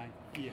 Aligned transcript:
drei, 0.00 0.10
vier. 0.32 0.52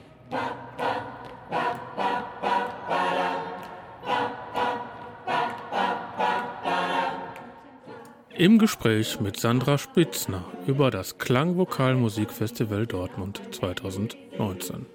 Im 8.36 8.58
Gespräch 8.58 9.20
mit 9.20 9.40
Sandra 9.40 9.78
Spitzner 9.78 10.44
über 10.66 10.90
das 10.92 11.18
Klangvokal 11.18 11.96
Musikfestival 11.96 12.86
Dortmund 12.86 13.40
2019. 13.50 14.86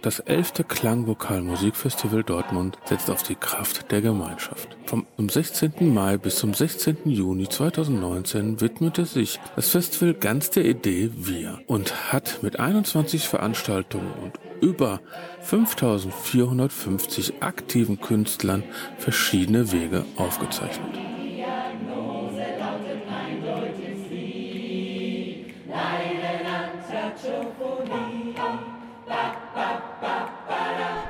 Das 0.00 0.20
11. 0.20 0.68
Klangvokal 0.68 1.42
Musikfestival 1.42 2.22
Dortmund 2.22 2.78
setzt 2.84 3.10
auf 3.10 3.24
die 3.24 3.34
Kraft 3.34 3.90
der 3.90 4.00
Gemeinschaft. 4.00 4.76
Vom 4.86 5.05
16. 5.18 5.94
Mai 5.94 6.18
bis 6.18 6.36
zum 6.36 6.52
16. 6.52 6.98
Juni 7.06 7.48
2019 7.48 8.60
widmete 8.60 9.06
sich 9.06 9.40
das 9.56 9.70
Festival 9.70 10.14
ganz 10.14 10.50
der 10.50 10.66
Idee 10.66 11.10
Wir 11.16 11.60
und 11.66 12.12
hat 12.12 12.42
mit 12.42 12.60
21 12.60 13.26
Veranstaltungen 13.26 14.12
und 14.22 14.38
über 14.60 15.00
5450 15.40 17.42
aktiven 17.42 18.00
Künstlern 18.00 18.62
verschiedene 18.98 19.72
Wege 19.72 20.04
aufgezeichnet. 20.16 20.96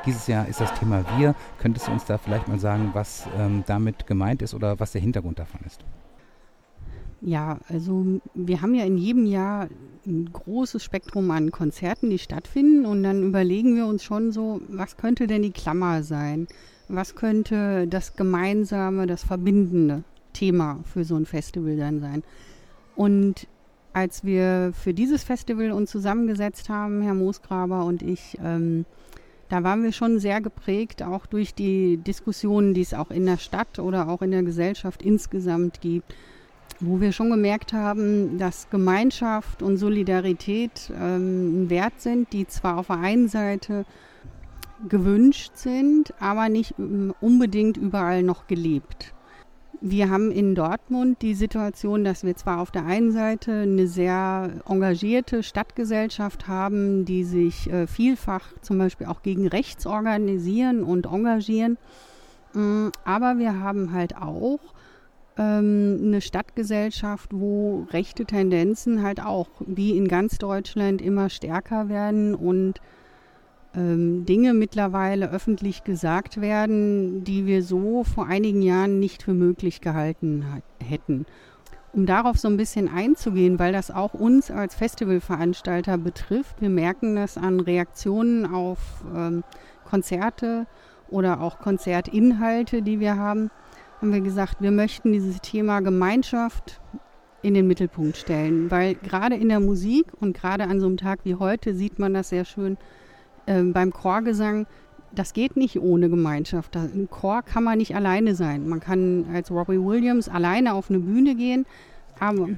Dieses 0.06 0.28
Jahr 0.28 0.46
ist 0.46 0.60
das 0.60 0.72
Thema 0.78 1.04
Wir. 1.18 1.34
Könntest 1.58 1.88
du 1.88 1.92
uns 1.92 2.04
da 2.04 2.16
vielleicht 2.16 2.46
mal 2.46 2.60
sagen, 2.60 2.90
was 2.92 3.26
ähm, 3.36 3.64
damit 3.66 4.06
gemeint 4.06 4.40
ist 4.40 4.54
oder 4.54 4.78
was 4.78 4.92
der 4.92 5.00
Hintergrund 5.00 5.40
davon 5.40 5.60
ist? 5.66 5.84
Ja, 7.20 7.58
also 7.68 8.20
wir 8.34 8.62
haben 8.62 8.74
ja 8.74 8.84
in 8.84 8.98
jedem 8.98 9.26
Jahr 9.26 9.68
ein 10.06 10.30
großes 10.32 10.84
Spektrum 10.84 11.30
an 11.32 11.50
Konzerten, 11.50 12.10
die 12.10 12.20
stattfinden 12.20 12.86
und 12.86 13.02
dann 13.02 13.24
überlegen 13.24 13.74
wir 13.74 13.86
uns 13.86 14.04
schon 14.04 14.30
so, 14.30 14.60
was 14.68 14.96
könnte 14.96 15.26
denn 15.26 15.42
die 15.42 15.50
Klammer 15.50 16.04
sein? 16.04 16.46
Was 16.88 17.16
könnte 17.16 17.88
das 17.88 18.14
gemeinsame, 18.14 19.08
das 19.08 19.24
verbindende 19.24 20.04
Thema 20.32 20.78
für 20.84 21.04
so 21.04 21.16
ein 21.16 21.26
Festival 21.26 21.76
dann 21.76 22.00
sein? 22.00 22.22
Und 22.94 23.48
als 23.92 24.24
wir 24.24 24.72
für 24.72 24.94
dieses 24.94 25.24
Festival 25.24 25.72
uns 25.72 25.90
zusammengesetzt 25.90 26.68
haben, 26.68 27.02
Herr 27.02 27.14
Moosgraber 27.14 27.84
und 27.84 28.02
ich, 28.02 28.38
ähm, 28.44 28.84
da 29.48 29.62
waren 29.62 29.82
wir 29.82 29.92
schon 29.92 30.18
sehr 30.18 30.40
geprägt, 30.40 31.02
auch 31.02 31.26
durch 31.26 31.54
die 31.54 31.98
Diskussionen, 31.98 32.74
die 32.74 32.80
es 32.80 32.94
auch 32.94 33.10
in 33.10 33.26
der 33.26 33.38
Stadt 33.38 33.78
oder 33.78 34.08
auch 34.08 34.22
in 34.22 34.30
der 34.32 34.42
Gesellschaft 34.42 35.02
insgesamt 35.02 35.80
gibt, 35.80 36.14
wo 36.80 37.00
wir 37.00 37.12
schon 37.12 37.30
gemerkt 37.30 37.72
haben, 37.72 38.38
dass 38.38 38.68
Gemeinschaft 38.70 39.62
und 39.62 39.76
Solidarität 39.76 40.92
ähm, 41.00 41.64
ein 41.64 41.70
Wert 41.70 42.00
sind, 42.00 42.32
die 42.32 42.46
zwar 42.46 42.78
auf 42.78 42.88
der 42.88 42.98
einen 42.98 43.28
Seite 43.28 43.86
gewünscht 44.88 45.52
sind, 45.54 46.12
aber 46.20 46.48
nicht 46.48 46.74
ähm, 46.78 47.14
unbedingt 47.20 47.76
überall 47.76 48.22
noch 48.22 48.46
gelebt. 48.46 49.14
Wir 49.80 50.10
haben 50.10 50.30
in 50.30 50.54
Dortmund 50.54 51.20
die 51.22 51.34
Situation, 51.34 52.04
dass 52.04 52.24
wir 52.24 52.34
zwar 52.36 52.60
auf 52.60 52.70
der 52.70 52.86
einen 52.86 53.12
Seite 53.12 53.52
eine 53.52 53.86
sehr 53.86 54.50
engagierte 54.66 55.42
Stadtgesellschaft 55.42 56.48
haben, 56.48 57.04
die 57.04 57.24
sich 57.24 57.70
äh, 57.70 57.86
vielfach 57.86 58.48
zum 58.62 58.78
Beispiel 58.78 59.06
auch 59.06 59.22
gegen 59.22 59.46
rechts 59.46 59.86
organisieren 59.86 60.82
und 60.82 61.06
engagieren, 61.06 61.76
mm, 62.54 62.88
aber 63.04 63.38
wir 63.38 63.60
haben 63.60 63.92
halt 63.92 64.16
auch 64.16 64.60
ähm, 65.36 66.00
eine 66.02 66.20
Stadtgesellschaft, 66.20 67.30
wo 67.32 67.86
rechte 67.90 68.24
Tendenzen 68.24 69.02
halt 69.02 69.20
auch 69.20 69.48
wie 69.60 69.96
in 69.96 70.08
ganz 70.08 70.38
Deutschland 70.38 71.02
immer 71.02 71.28
stärker 71.28 71.88
werden 71.88 72.34
und 72.34 72.80
ähm, 73.76 74.24
Dinge 74.24 74.54
mittlerweile 74.54 75.30
öffentlich 75.30 75.84
gesagt 75.84 76.40
werden, 76.40 77.24
die 77.24 77.46
wir 77.46 77.62
so 77.62 78.04
vor 78.04 78.26
einigen 78.26 78.62
Jahren 78.62 78.98
nicht 78.98 79.22
für 79.22 79.34
möglich 79.34 79.80
gehalten 79.80 80.44
hätten. 80.82 81.26
Um 81.92 82.06
darauf 82.06 82.38
so 82.38 82.48
ein 82.48 82.56
bisschen 82.56 82.88
einzugehen, 82.88 83.58
weil 83.58 83.72
das 83.72 83.90
auch 83.90 84.14
uns 84.14 84.50
als 84.50 84.74
Festivalveranstalter 84.74 85.96
betrifft, 85.98 86.60
wir 86.60 86.68
merken 86.68 87.16
das 87.16 87.38
an 87.38 87.60
Reaktionen 87.60 88.46
auf 88.46 88.78
ähm, 89.14 89.44
Konzerte 89.88 90.66
oder 91.08 91.40
auch 91.40 91.58
Konzertinhalte, 91.58 92.82
die 92.82 93.00
wir 93.00 93.16
haben, 93.16 93.50
haben 94.00 94.12
wir 94.12 94.20
gesagt, 94.20 94.60
wir 94.60 94.72
möchten 94.72 95.12
dieses 95.12 95.40
Thema 95.40 95.80
Gemeinschaft 95.80 96.80
in 97.42 97.54
den 97.54 97.66
Mittelpunkt 97.66 98.16
stellen, 98.16 98.70
weil 98.70 98.94
gerade 98.94 99.36
in 99.36 99.48
der 99.48 99.60
Musik 99.60 100.06
und 100.20 100.36
gerade 100.36 100.64
an 100.64 100.80
so 100.80 100.86
einem 100.86 100.96
Tag 100.96 101.20
wie 101.24 101.36
heute 101.36 101.74
sieht 101.74 101.98
man 101.98 102.12
das 102.12 102.28
sehr 102.30 102.44
schön, 102.44 102.76
äh, 103.46 103.62
beim 103.62 103.92
Chorgesang, 103.92 104.66
das 105.14 105.32
geht 105.32 105.56
nicht 105.56 105.80
ohne 105.80 106.10
Gemeinschaft. 106.10 106.76
Im 106.76 107.08
Chor 107.10 107.42
kann 107.42 107.64
man 107.64 107.78
nicht 107.78 107.94
alleine 107.96 108.34
sein. 108.34 108.68
Man 108.68 108.80
kann 108.80 109.26
als 109.32 109.50
Robbie 109.50 109.82
Williams 109.82 110.28
alleine 110.28 110.74
auf 110.74 110.90
eine 110.90 110.98
Bühne 110.98 111.34
gehen, 111.34 111.64
aber 112.18 112.48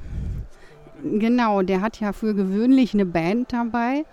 genau, 1.03 1.62
der 1.62 1.81
hat 1.81 2.00
ja 2.00 2.12
für 2.12 2.34
gewöhnlich 2.34 2.94
eine 2.94 3.06
Band 3.06 3.53
dabei. 3.53 4.04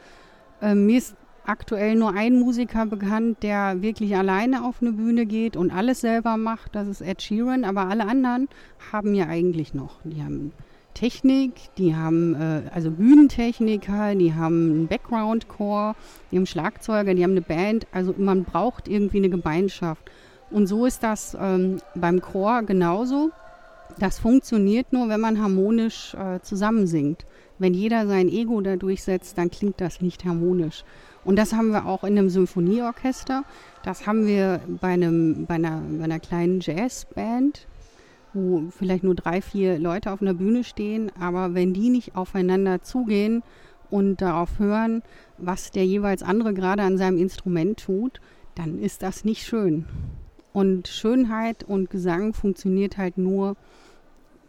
Äh, 0.62 0.76
mir 0.76 0.98
ist 0.98 1.16
aktuell 1.46 1.96
nur 1.96 2.14
ein 2.14 2.40
Musiker 2.40 2.86
bekannt, 2.86 3.44
der 3.44 3.82
wirklich 3.82 4.16
alleine 4.16 4.66
auf 4.66 4.82
eine 4.82 4.92
Bühne 4.92 5.26
geht 5.26 5.56
und 5.56 5.72
alles 5.72 6.02
selber 6.02 6.38
macht. 6.38 6.76
Das 6.76 6.88
ist 6.88 7.02
Ed 7.02 7.22
Sheeran, 7.22 7.64
aber 7.64 7.88
alle 7.88 8.08
anderen 8.08 8.48
haben 8.92 9.14
ja 9.14 9.28
eigentlich 9.28 9.74
noch. 9.74 10.00
Die 10.04 10.24
haben 10.24 10.52
Technik, 10.96 11.54
die 11.78 11.96
haben 11.96 12.34
äh, 12.34 12.64
also 12.74 12.90
Bühnentechniker, 12.90 14.16
die 14.16 14.34
haben 14.34 14.72
einen 14.72 14.88
Background-Chor, 14.88 15.96
die 16.32 16.38
haben 16.38 16.48
Schlagzeuger, 16.48 17.14
die 17.14 17.24
haben 17.24 17.32
eine 17.32 17.42
Band. 17.42 17.86
Also 17.92 18.16
man 18.18 18.44
braucht 18.44 18.88
irgendwie 18.88 19.18
eine 19.18 19.30
Gemeinschaft. 19.30 20.10
Und 20.50 20.66
so 20.66 20.86
ist 20.86 21.04
das 21.04 21.38
ähm, 21.40 21.78
beim 21.94 22.22
Chor 22.22 22.64
genauso. 22.64 23.30
Das 24.00 24.20
funktioniert 24.20 24.92
nur, 24.92 25.10
wenn 25.10 25.20
man 25.20 25.40
harmonisch 25.40 26.16
äh, 26.16 26.40
zusammensingt. 26.42 27.26
Wenn 27.60 27.74
jeder 27.74 28.08
sein 28.08 28.28
Ego 28.28 28.60
da 28.62 28.76
durchsetzt, 28.76 29.38
dann 29.38 29.52
klingt 29.52 29.80
das 29.80 30.02
nicht 30.02 30.26
harmonisch. 30.26 30.84
Und 31.24 31.38
das 31.38 31.54
haben 31.54 31.72
wir 31.72 31.86
auch 31.86 32.04
in 32.04 32.18
einem 32.18 32.30
Symphonieorchester. 32.30 33.44
Das 33.84 34.08
haben 34.08 34.28
wir 34.28 34.60
bei, 34.82 34.90
einem, 34.90 35.46
bei, 35.46 35.56
einer, 35.56 35.82
bei 35.98 36.04
einer 36.04 36.20
kleinen 36.20 36.60
Jazzband 36.60 37.68
wo 38.36 38.66
vielleicht 38.70 39.04
nur 39.04 39.16
drei, 39.16 39.42
vier 39.42 39.80
Leute 39.80 40.12
auf 40.12 40.22
einer 40.22 40.34
Bühne 40.34 40.64
stehen, 40.64 41.12
aber 41.20 41.54
wenn 41.54 41.74
die 41.74 41.90
nicht 41.90 42.16
aufeinander 42.16 42.82
zugehen 42.82 43.44
und 43.90 44.22
darauf 44.22 44.60
hören, 44.60 45.02
was 45.38 45.72
der 45.72 45.86
jeweils 45.86 46.22
andere 46.22 46.54
gerade 46.54 46.84
an 46.84 46.98
seinem 46.98 47.18
Instrument 47.18 47.80
tut, 47.80 48.20
dann 48.56 48.80
ist 48.80 49.02
das 49.02 49.26
nicht 49.26 49.44
schön. 49.44 49.86
Und 50.54 50.88
Schönheit 50.88 51.64
und 51.64 51.90
Gesang 51.90 52.34
funktioniert 52.34 52.98
halt 52.98 53.18
nur 53.18 53.56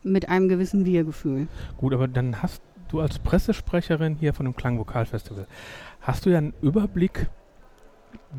mit 0.02 0.28
einem 0.28 0.48
gewissen 0.48 0.84
Wir-Gefühl. 0.84 1.48
Gut, 1.76 1.92
aber 1.92 2.06
dann 2.06 2.42
hast 2.42 2.62
du 2.88 3.00
als 3.00 3.18
Pressesprecherin 3.18 4.14
hier 4.14 4.32
von 4.32 4.46
dem 4.46 4.54
Klangvokalfestival, 4.54 5.46
hast 6.00 6.24
du 6.24 6.30
ja 6.30 6.38
einen 6.38 6.54
Überblick, 6.62 7.28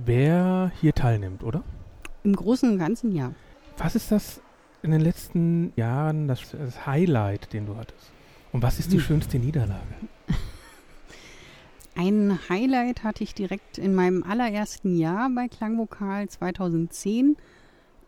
wer 0.05 0.71
hier 0.79 0.93
teilnimmt, 0.93 1.43
oder? 1.43 1.63
Im 2.23 2.35
Großen 2.35 2.71
und 2.71 2.79
Ganzen 2.79 3.13
ja. 3.13 3.33
Was 3.77 3.95
ist 3.95 4.11
das 4.11 4.41
in 4.87 4.93
den 4.93 5.01
letzten 5.01 5.73
Jahren 5.75 6.27
das, 6.27 6.51
das 6.51 6.85
Highlight, 6.85 7.51
den 7.51 7.65
du 7.65 7.75
hattest? 7.75 8.11
Und 8.53 8.63
was 8.63 8.79
ist 8.79 8.91
die 8.91 8.97
hm. 8.97 9.03
schönste 9.03 9.37
Niederlage? 9.37 9.83
Ein 11.95 12.39
Highlight 12.47 13.03
hatte 13.03 13.23
ich 13.23 13.33
direkt 13.33 13.77
in 13.77 13.93
meinem 13.93 14.23
allerersten 14.23 14.97
Jahr 14.97 15.29
bei 15.29 15.47
Klangvokal 15.47 16.29
2010. 16.29 17.35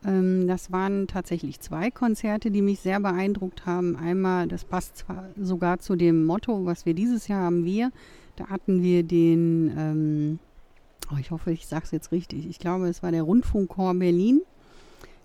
Ähm, 0.06 0.48
das 0.48 0.72
waren 0.72 1.08
tatsächlich 1.08 1.60
zwei 1.60 1.92
Konzerte, 1.92 2.50
die 2.50 2.62
mich 2.62 2.80
sehr 2.80 3.00
beeindruckt 3.02 3.66
haben. 3.66 3.98
Einmal, 3.98 4.48
das 4.48 4.64
passt 4.64 4.98
zwar 4.98 5.26
sogar 5.38 5.80
zu 5.80 5.98
dem 5.98 6.26
Motto, 6.26 6.66
was 6.66 6.86
wir 6.86 6.94
dieses 6.94 7.28
Jahr 7.28 7.44
haben, 7.44 7.66
wir. 7.66 7.92
Da 8.38 8.48
hatten 8.48 8.82
wir 8.82 9.04
den, 9.04 9.74
ähm, 9.78 10.40
oh, 11.12 11.18
ich 11.20 11.32
hoffe, 11.32 11.52
ich 11.52 11.68
sage 11.68 11.84
es 11.84 11.92
jetzt 11.92 12.14
richtig. 12.14 12.48
Ich 12.48 12.60
glaube, 12.60 12.88
es 12.88 13.04
war 13.04 13.12
der 13.12 13.24
Rundfunkchor 13.24 13.96
Berlin 13.96 14.42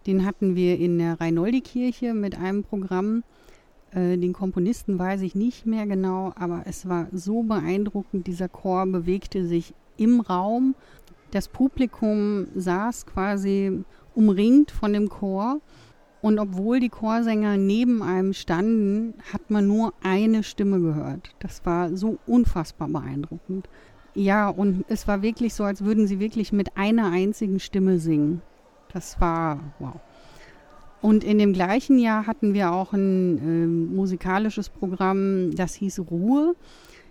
den 0.07 0.25
hatten 0.25 0.55
wir 0.55 0.79
in 0.79 0.99
der 0.99 1.21
Reinoldi-Kirche 1.21 2.15
mit 2.15 2.39
einem 2.39 2.63
Programm. 2.63 3.25
Äh, 3.93 4.19
den 4.19 4.33
Komponisten 4.33 4.99
weiß 4.99 5.23
ich 5.23 5.35
nicht 5.35 5.67
mehr 5.67 5.87
genau, 5.87 6.33
aber 6.37 6.63
es 6.67 6.89
war 6.89 7.09
so 7.13 7.43
beeindruckend. 7.43 8.27
Dieser 8.27 8.49
Chor 8.49 8.87
bewegte 8.87 9.47
sich 9.47 9.75
im 9.97 10.21
Raum. 10.21 10.75
Das 11.31 11.49
Publikum 11.49 12.47
saß 12.55 13.07
quasi 13.07 13.85
umringt 14.15 14.71
von 14.71 14.93
dem 14.93 15.09
Chor. 15.09 15.61
Und 16.23 16.39
obwohl 16.39 16.81
die 16.81 16.89
Chorsänger 16.89 17.59
neben 17.59 18.03
einem 18.03 18.33
standen, 18.33 19.13
hat 19.31 19.51
man 19.51 19.67
nur 19.67 19.93
eine 20.03 20.43
Stimme 20.43 20.81
gehört. 20.81 21.35
Das 21.39 21.67
war 21.67 21.95
so 21.95 22.17
unfassbar 22.27 22.89
beeindruckend. 22.89 23.69
Ja, 24.15 24.49
und 24.49 24.85
es 24.89 25.07
war 25.07 25.21
wirklich 25.21 25.53
so, 25.53 25.65
als 25.65 25.85
würden 25.85 26.07
sie 26.07 26.21
wirklich 26.21 26.53
mit 26.53 26.77
einer 26.77 27.11
einzigen 27.11 27.61
Stimme 27.61 27.99
singen. 27.99 28.41
Das 28.95 29.21
war 29.21 29.61
wow. 29.79 30.01
Und 31.03 31.23
in 31.23 31.39
dem 31.39 31.53
gleichen 31.53 31.99
Jahr 31.99 32.27
hatten 32.27 32.55
wir 32.55 32.73
auch 32.73 32.95
ein 32.95 33.39
äh, 33.39 33.67
musikalisches 33.95 34.71
Programm, 34.71 35.55
das 35.55 35.75
hieß 35.75 36.01
Ruhe. 36.11 36.55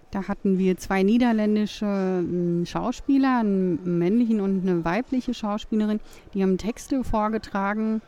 Da 0.09 0.27
hatten 0.27 0.57
wir 0.57 0.77
zwei 0.77 1.03
niederländische 1.03 1.85
äh, 1.85 2.65
Schauspieler, 2.65 3.39
einen 3.39 3.99
männlichen 3.99 4.41
und 4.41 4.67
eine 4.67 4.83
weibliche 4.83 5.35
Schauspielerin, 5.35 5.99
die 6.33 6.41
haben 6.41 6.57
Texte 6.57 7.03
vorgetragen 7.03 8.01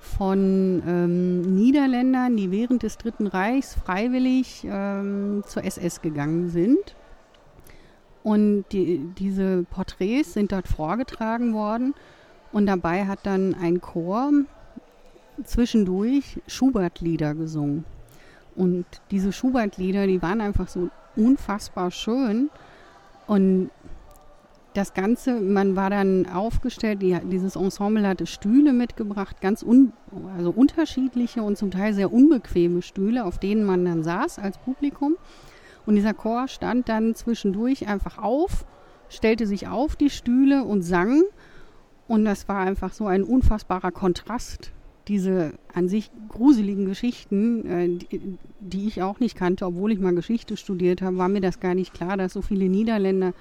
von 0.00 0.82
ähm, 0.86 1.54
Niederländern, 1.54 2.36
die 2.36 2.50
während 2.50 2.82
des 2.82 2.98
Dritten 2.98 3.26
Reichs 3.26 3.74
freiwillig 3.74 4.66
ähm, 4.68 5.44
zur 5.46 5.64
SS 5.64 6.00
gegangen 6.00 6.48
sind. 6.48 6.96
Und 8.22 8.64
die, 8.72 8.98
diese 9.18 9.64
Porträts 9.70 10.34
sind 10.34 10.52
dort 10.52 10.66
vorgetragen 10.66 11.54
worden. 11.54 11.94
Und 12.52 12.66
dabei 12.66 13.06
hat 13.06 13.20
dann 13.24 13.54
ein 13.54 13.80
Chor 13.80 14.30
zwischendurch 15.44 16.40
Schubert-Lieder 16.46 17.34
gesungen. 17.34 17.84
Und 18.56 18.86
diese 19.10 19.32
Schubert-Lieder, 19.32 20.06
die 20.06 20.20
waren 20.22 20.40
einfach 20.40 20.68
so 20.68 20.90
unfassbar 21.16 21.90
schön. 21.90 22.50
Und 23.26 23.70
das 24.74 24.94
Ganze, 24.94 25.40
man 25.40 25.76
war 25.76 25.90
dann 25.90 26.26
aufgestellt, 26.26 27.02
die, 27.02 27.18
dieses 27.30 27.56
Ensemble 27.56 28.06
hatte 28.06 28.26
Stühle 28.26 28.72
mitgebracht, 28.72 29.40
ganz 29.40 29.62
un, 29.62 29.92
also 30.36 30.50
unterschiedliche 30.50 31.42
und 31.42 31.56
zum 31.56 31.70
Teil 31.70 31.94
sehr 31.94 32.12
unbequeme 32.12 32.82
Stühle, 32.82 33.24
auf 33.24 33.38
denen 33.38 33.64
man 33.64 33.84
dann 33.84 34.02
saß 34.02 34.38
als 34.38 34.58
Publikum. 34.58 35.16
Und 35.86 35.96
dieser 35.96 36.14
Chor 36.14 36.48
stand 36.48 36.88
dann 36.88 37.14
zwischendurch 37.14 37.88
einfach 37.88 38.18
auf, 38.18 38.66
stellte 39.08 39.46
sich 39.46 39.68
auf 39.68 39.96
die 39.96 40.10
Stühle 40.10 40.64
und 40.64 40.82
sang. 40.82 41.22
Und 42.08 42.24
das 42.24 42.48
war 42.48 42.58
einfach 42.58 42.92
so 42.92 43.06
ein 43.06 43.22
unfassbarer 43.22 43.92
Kontrast 43.92 44.72
diese 45.08 45.54
an 45.72 45.88
sich 45.88 46.10
gruseligen 46.28 46.84
Geschichten, 46.86 47.66
äh, 47.66 47.88
die, 47.88 48.38
die, 48.60 48.86
ich 48.86 49.02
auch 49.02 49.20
nicht 49.20 49.36
kannte, 49.36 49.66
obwohl 49.66 49.92
ich 49.92 49.98
mal 49.98 50.14
Geschichte 50.14 50.56
studiert 50.56 51.02
habe, 51.02 51.16
war 51.16 51.28
mir 51.28 51.40
das 51.40 51.60
gar 51.60 51.74
nicht 51.74 51.94
klar, 51.94 52.16
dass 52.16 52.34
so 52.34 52.42
viele 52.42 52.68
Niederländer 52.68 53.32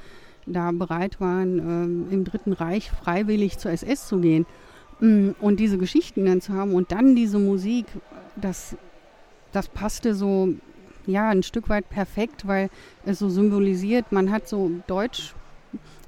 da 0.46 0.72
bereit 0.72 1.20
waren, 1.20 1.60
ähm, 1.60 2.08
im 2.10 2.24
Dritten 2.24 2.54
Reich 2.54 2.90
freiwillig 2.90 3.58
zur 3.58 3.72
SS 3.72 4.08
zu 4.08 4.20
gehen. 4.20 4.46
Mm, 5.02 5.32
und 5.42 5.60
diese 5.60 5.78
Geschichten 5.78 6.26
dann 6.26 6.42
zu 6.42 6.54
haben 6.54 6.74
und 6.74 6.92
dann 6.92 7.16
diese 7.16 7.38
Musik, 7.38 7.86
das, 8.38 8.78
das 9.52 9.68
passte 9.68 10.16
so, 10.16 10.54
ja, 11.06 11.30
ein 11.30 11.44
Stück 11.44 11.70
weit 11.70 11.90
perfekt, 11.90 12.48
weil 12.48 12.70
es 13.06 13.20
so 13.20 13.30
symbolisiert, 13.30 14.12
man 14.12 14.32
hat 14.32 14.48
so 14.48 14.72
Deutsch 14.88 15.36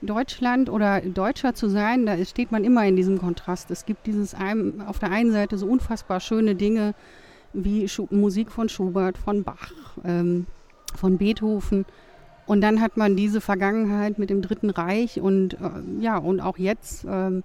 Deutschland 0.02 0.70
oder 0.70 1.02
Deutscher 1.02 1.54
zu 1.54 1.70
sein, 1.70 2.06
da 2.06 2.24
steht 2.26 2.52
man 2.52 2.64
immer 2.64 2.86
in 2.86 2.96
diesem 2.96 3.18
Kontrast. 3.18 3.72
Es 3.72 3.86
gibt 3.86 4.08
dieses 4.08 4.34
ein, 4.34 4.82
auf 4.86 5.00
der 5.00 5.12
einen 5.12 5.32
Seite 5.32 5.58
so 5.58 5.68
unfassbar 5.68 6.20
schöne 6.20 6.56
Dinge 6.56 6.94
wie 7.54 7.88
Schu 7.88 8.08
Musik 8.12 8.52
von 8.52 8.70
Schubert, 8.70 9.18
von 9.18 9.44
Bach, 9.44 9.72
ähm, 10.04 10.46
von 10.96 11.18
Beethoven. 11.18 11.86
Und 12.46 12.62
dann 12.62 12.82
hat 12.82 12.98
man 12.98 13.16
diese 13.16 13.42
Vergangenheit 13.42 14.18
mit 14.18 14.30
dem 14.30 14.42
Dritten 14.42 14.70
Reich 14.70 15.20
und 15.20 15.54
äh, 15.54 15.58
ja, 16.00 16.18
und 16.18 16.40
auch 16.40 16.58
jetzt 16.58 17.06
ähm, 17.08 17.44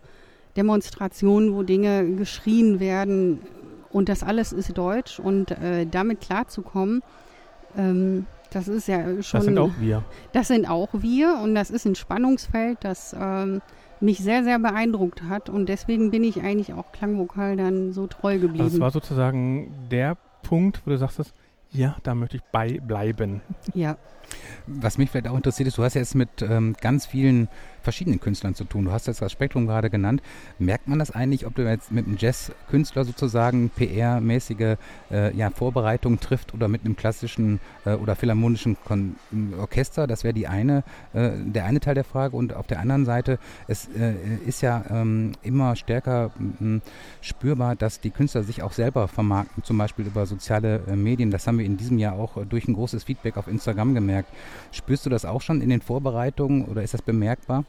Demonstrationen, 0.56 1.54
wo 1.54 1.62
Dinge 1.62 2.16
geschrien 2.16 2.80
werden 2.80 3.40
und 3.90 4.08
das 4.08 4.22
alles 4.22 4.52
ist 4.52 4.76
deutsch 4.76 5.20
und 5.20 5.50
äh, 5.50 5.86
damit 5.86 6.20
klarzukommen, 6.20 7.02
ähm, 7.76 8.26
das 8.54 8.68
ist 8.68 8.88
ja 8.88 9.22
schon. 9.22 9.40
Das 9.40 9.44
sind 9.44 9.58
auch 9.58 9.72
wir. 9.78 10.02
Das 10.32 10.48
sind 10.48 10.68
auch 10.68 10.88
wir 10.92 11.38
und 11.42 11.54
das 11.54 11.70
ist 11.70 11.84
ein 11.84 11.94
Spannungsfeld, 11.94 12.78
das 12.82 13.14
ähm, 13.18 13.60
mich 14.00 14.18
sehr, 14.18 14.44
sehr 14.44 14.58
beeindruckt 14.58 15.22
hat 15.22 15.48
und 15.48 15.68
deswegen 15.68 16.10
bin 16.10 16.24
ich 16.24 16.42
eigentlich 16.42 16.72
auch 16.72 16.92
Klangvokal 16.92 17.56
dann 17.56 17.92
so 17.92 18.06
treu 18.06 18.38
geblieben. 18.38 18.64
Also 18.64 18.78
das 18.78 18.80
war 18.80 18.90
sozusagen 18.90 19.72
der 19.90 20.16
Punkt, 20.42 20.82
wo 20.84 20.90
du 20.90 20.98
sagst, 20.98 21.32
ja, 21.70 21.96
da 22.04 22.14
möchte 22.14 22.36
ich 22.36 22.42
bei 22.52 22.78
bleiben. 22.80 23.40
Ja. 23.74 23.96
Was 24.66 24.96
mich 24.96 25.10
vielleicht 25.10 25.28
auch 25.28 25.36
interessiert 25.36 25.66
ist, 25.66 25.76
du 25.76 25.82
hast 25.82 25.94
jetzt 25.94 26.14
mit 26.14 26.42
ähm, 26.42 26.76
ganz 26.80 27.06
vielen 27.06 27.48
verschiedenen 27.84 28.20
Künstlern 28.20 28.54
zu 28.54 28.64
tun. 28.64 28.86
Du 28.86 28.92
hast 28.92 29.06
jetzt 29.06 29.22
das 29.22 29.30
Spektrum 29.30 29.66
gerade 29.66 29.90
genannt. 29.90 30.22
Merkt 30.58 30.88
man 30.88 30.98
das 30.98 31.10
eigentlich, 31.10 31.46
ob 31.46 31.54
du 31.54 31.62
jetzt 31.62 31.92
mit 31.92 32.06
einem 32.06 32.16
Jazz-Künstler 32.18 33.04
sozusagen 33.04 33.70
PR-mäßige 33.76 34.76
äh, 35.10 35.36
ja, 35.36 35.50
Vorbereitungen 35.50 36.18
trifft 36.18 36.54
oder 36.54 36.68
mit 36.68 36.84
einem 36.84 36.96
klassischen 36.96 37.60
äh, 37.84 37.94
oder 37.94 38.16
philharmonischen 38.16 38.76
Kon 38.84 39.16
Orchester? 39.58 40.06
Das 40.06 40.24
wäre 40.24 40.34
die 40.34 40.48
eine, 40.48 40.82
äh, 41.12 41.30
der 41.36 41.66
eine 41.66 41.80
Teil 41.80 41.94
der 41.94 42.04
Frage. 42.04 42.36
Und 42.36 42.54
auf 42.54 42.66
der 42.66 42.80
anderen 42.80 43.04
Seite, 43.04 43.38
es 43.68 43.88
äh, 43.88 44.14
ist 44.46 44.62
ja 44.62 44.84
ähm, 44.90 45.32
immer 45.42 45.76
stärker 45.76 46.32
spürbar, 47.20 47.76
dass 47.76 48.00
die 48.00 48.10
Künstler 48.10 48.42
sich 48.42 48.62
auch 48.62 48.72
selber 48.72 49.08
vermarkten, 49.08 49.62
zum 49.62 49.78
Beispiel 49.78 50.06
über 50.06 50.26
soziale 50.26 50.80
äh, 50.86 50.96
Medien. 50.96 51.30
Das 51.30 51.46
haben 51.46 51.58
wir 51.58 51.66
in 51.66 51.76
diesem 51.76 51.98
Jahr 51.98 52.14
auch 52.14 52.36
äh, 52.36 52.46
durch 52.46 52.66
ein 52.66 52.74
großes 52.74 53.04
Feedback 53.04 53.36
auf 53.36 53.48
Instagram 53.48 53.94
gemerkt. 53.94 54.30
Spürst 54.72 55.04
du 55.06 55.10
das 55.10 55.24
auch 55.24 55.42
schon 55.42 55.60
in 55.60 55.68
den 55.68 55.80
Vorbereitungen 55.80 56.64
oder 56.64 56.82
ist 56.82 56.94
das 56.94 57.02
bemerkbar? 57.02 57.64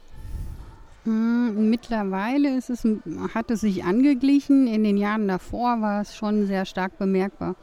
Hm, 1.06 1.70
mittlerweile 1.70 2.56
ist 2.56 2.68
es, 2.68 2.84
hat 3.32 3.52
es 3.52 3.60
sich 3.60 3.84
angeglichen. 3.84 4.66
In 4.66 4.82
den 4.82 4.96
Jahren 4.96 5.28
davor 5.28 5.80
war 5.80 6.00
es 6.00 6.16
schon 6.16 6.46
sehr 6.46 6.64
stark 6.64 6.98
bemerkbar, 6.98 7.54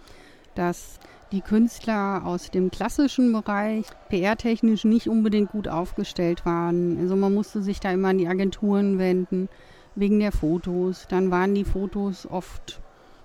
dass 0.55 0.97
die 1.33 1.41
Künstler 1.41 2.21
aus 2.25 2.51
dem 2.51 2.71
klassischen 2.71 3.33
Bereich 3.33 3.87
PR-technisch 4.07 4.85
nicht 4.85 5.09
unbedingt 5.09 5.51
gut 5.51 5.67
aufgestellt 5.67 6.45
waren. 6.45 6.97
Also 7.01 7.17
man 7.17 7.33
musste 7.33 7.61
sich 7.61 7.81
da 7.81 7.91
immer 7.91 8.09
an 8.09 8.17
die 8.17 8.29
Agenturen 8.29 8.97
wenden 8.97 9.49
wegen 9.95 10.21
der 10.21 10.31
Fotos. 10.31 11.05
Dann 11.09 11.29
waren 11.29 11.53
die 11.53 11.65
Fotos 11.65 12.25
oft 12.25 12.79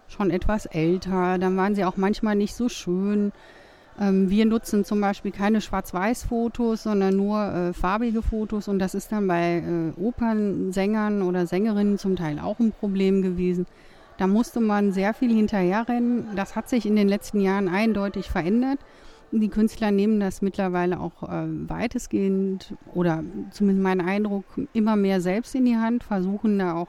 schon 0.08 0.30
etwas 0.30 0.66
älter. 0.66 1.38
Dann 1.38 1.56
waren 1.56 1.76
sie 1.76 1.84
auch 1.84 1.96
manchmal 1.96 2.34
nicht 2.34 2.56
so 2.56 2.68
schön. 2.68 3.30
Ähm, 4.00 4.30
wir 4.30 4.46
nutzen 4.46 4.84
zum 4.84 5.00
Beispiel 5.00 5.32
keine 5.32 5.60
Schwarz-Weiß-Fotos, 5.60 6.84
sondern 6.84 7.16
nur 7.16 7.42
äh, 7.42 7.72
farbige 7.72 8.22
Fotos 8.22 8.68
und 8.68 8.78
das 8.78 8.94
ist 8.94 9.10
dann 9.12 9.26
bei 9.26 9.58
äh, 9.58 10.00
Opernsängern 10.00 11.22
oder 11.22 11.46
Sängerinnen 11.46 11.98
zum 11.98 12.16
Teil 12.16 12.38
auch 12.38 12.60
ein 12.60 12.72
Problem 12.72 13.22
gewesen. 13.22 13.66
Da 14.18 14.26
musste 14.26 14.60
man 14.60 14.92
sehr 14.92 15.14
viel 15.14 15.32
hinterherrennen. 15.32 16.26
Das 16.34 16.56
hat 16.56 16.68
sich 16.68 16.86
in 16.86 16.96
den 16.96 17.08
letzten 17.08 17.40
Jahren 17.40 17.68
eindeutig 17.68 18.28
verändert. 18.28 18.78
Die 19.30 19.48
Künstler 19.48 19.90
nehmen 19.90 20.20
das 20.20 20.42
mittlerweile 20.42 20.98
auch 21.00 21.22
äh, 21.22 21.46
weitestgehend 21.68 22.74
oder 22.94 23.22
zumindest 23.50 23.82
mein 23.82 24.00
Eindruck 24.00 24.44
immer 24.72 24.96
mehr 24.96 25.20
selbst 25.20 25.54
in 25.54 25.66
die 25.66 25.76
Hand, 25.76 26.02
versuchen 26.02 26.58
da 26.58 26.74
auch 26.74 26.88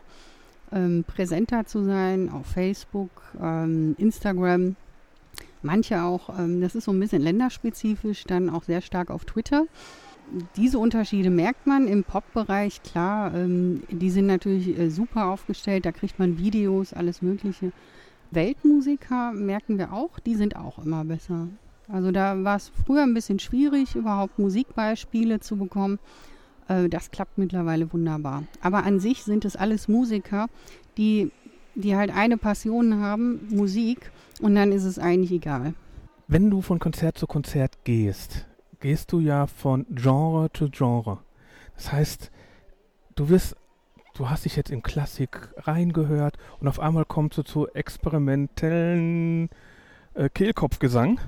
ähm, 0.71 1.03
präsenter 1.05 1.65
zu 1.65 1.83
sein 1.83 2.29
auf 2.29 2.45
Facebook, 2.45 3.09
ähm, 3.41 3.95
Instagram 3.97 4.75
Manche 5.61 6.03
auch, 6.03 6.37
ähm, 6.39 6.61
das 6.61 6.75
ist 6.75 6.85
so 6.85 6.91
ein 6.91 6.99
bisschen 6.99 7.21
länderspezifisch, 7.21 8.23
dann 8.25 8.49
auch 8.49 8.63
sehr 8.63 8.81
stark 8.81 9.11
auf 9.11 9.25
Twitter. 9.25 9.65
Diese 10.55 10.77
Unterschiede 10.77 11.29
merkt 11.29 11.65
man 11.65 11.87
im 11.87 12.03
Pop-Bereich, 12.03 12.83
klar, 12.83 13.33
ähm, 13.33 13.83
die 13.89 14.11
sind 14.11 14.27
natürlich 14.27 14.77
äh, 14.77 14.89
super 14.89 15.25
aufgestellt, 15.25 15.85
da 15.85 15.91
kriegt 15.91 16.19
man 16.19 16.37
Videos, 16.37 16.93
alles 16.93 17.21
Mögliche. 17.21 17.71
Weltmusiker 18.31 19.31
merken 19.31 19.77
wir 19.77 19.91
auch, 19.91 20.19
die 20.19 20.35
sind 20.35 20.55
auch 20.55 20.77
immer 20.79 21.03
besser. 21.03 21.47
Also 21.91 22.11
da 22.11 22.43
war 22.43 22.55
es 22.55 22.71
früher 22.85 23.01
ein 23.01 23.15
bisschen 23.15 23.39
schwierig, 23.39 23.95
überhaupt 23.95 24.37
Musikbeispiele 24.37 25.39
zu 25.39 25.57
bekommen. 25.57 25.97
Äh, 26.67 26.87
das 26.87 27.11
klappt 27.11 27.37
mittlerweile 27.37 27.91
wunderbar. 27.91 28.43
Aber 28.61 28.83
an 28.83 28.99
sich 28.99 29.23
sind 29.23 29.43
es 29.45 29.55
alles 29.55 29.87
Musiker, 29.87 30.47
die, 30.97 31.31
die 31.81 31.95
halt 31.95 32.11
eine 32.13 32.37
Passion 32.37 32.99
haben, 32.99 33.47
Musik 33.49 34.11
und 34.41 34.55
dann 34.55 34.71
ist 34.71 34.83
es 34.83 34.99
eigentlich 34.99 35.31
egal. 35.31 35.73
Wenn 36.27 36.49
du 36.49 36.61
von 36.61 36.79
Konzert 36.79 37.17
zu 37.17 37.27
Konzert 37.27 37.83
gehst, 37.83 38.45
gehst 38.79 39.11
du 39.11 39.19
ja 39.19 39.47
von 39.47 39.85
Genre 39.89 40.51
zu 40.53 40.69
Genre. 40.69 41.19
Das 41.75 41.91
heißt, 41.91 42.31
du 43.15 43.29
wirst, 43.29 43.55
du 44.15 44.29
hast 44.29 44.45
dich 44.45 44.55
jetzt 44.55 44.69
in 44.69 44.83
Klassik 44.83 45.49
reingehört 45.57 46.37
und 46.59 46.67
auf 46.67 46.79
einmal 46.79 47.05
kommst 47.05 47.37
du 47.37 47.43
zu 47.43 47.67
experimentellen 47.69 49.49
äh, 50.13 50.29
Kehlkopfgesang. 50.29 51.19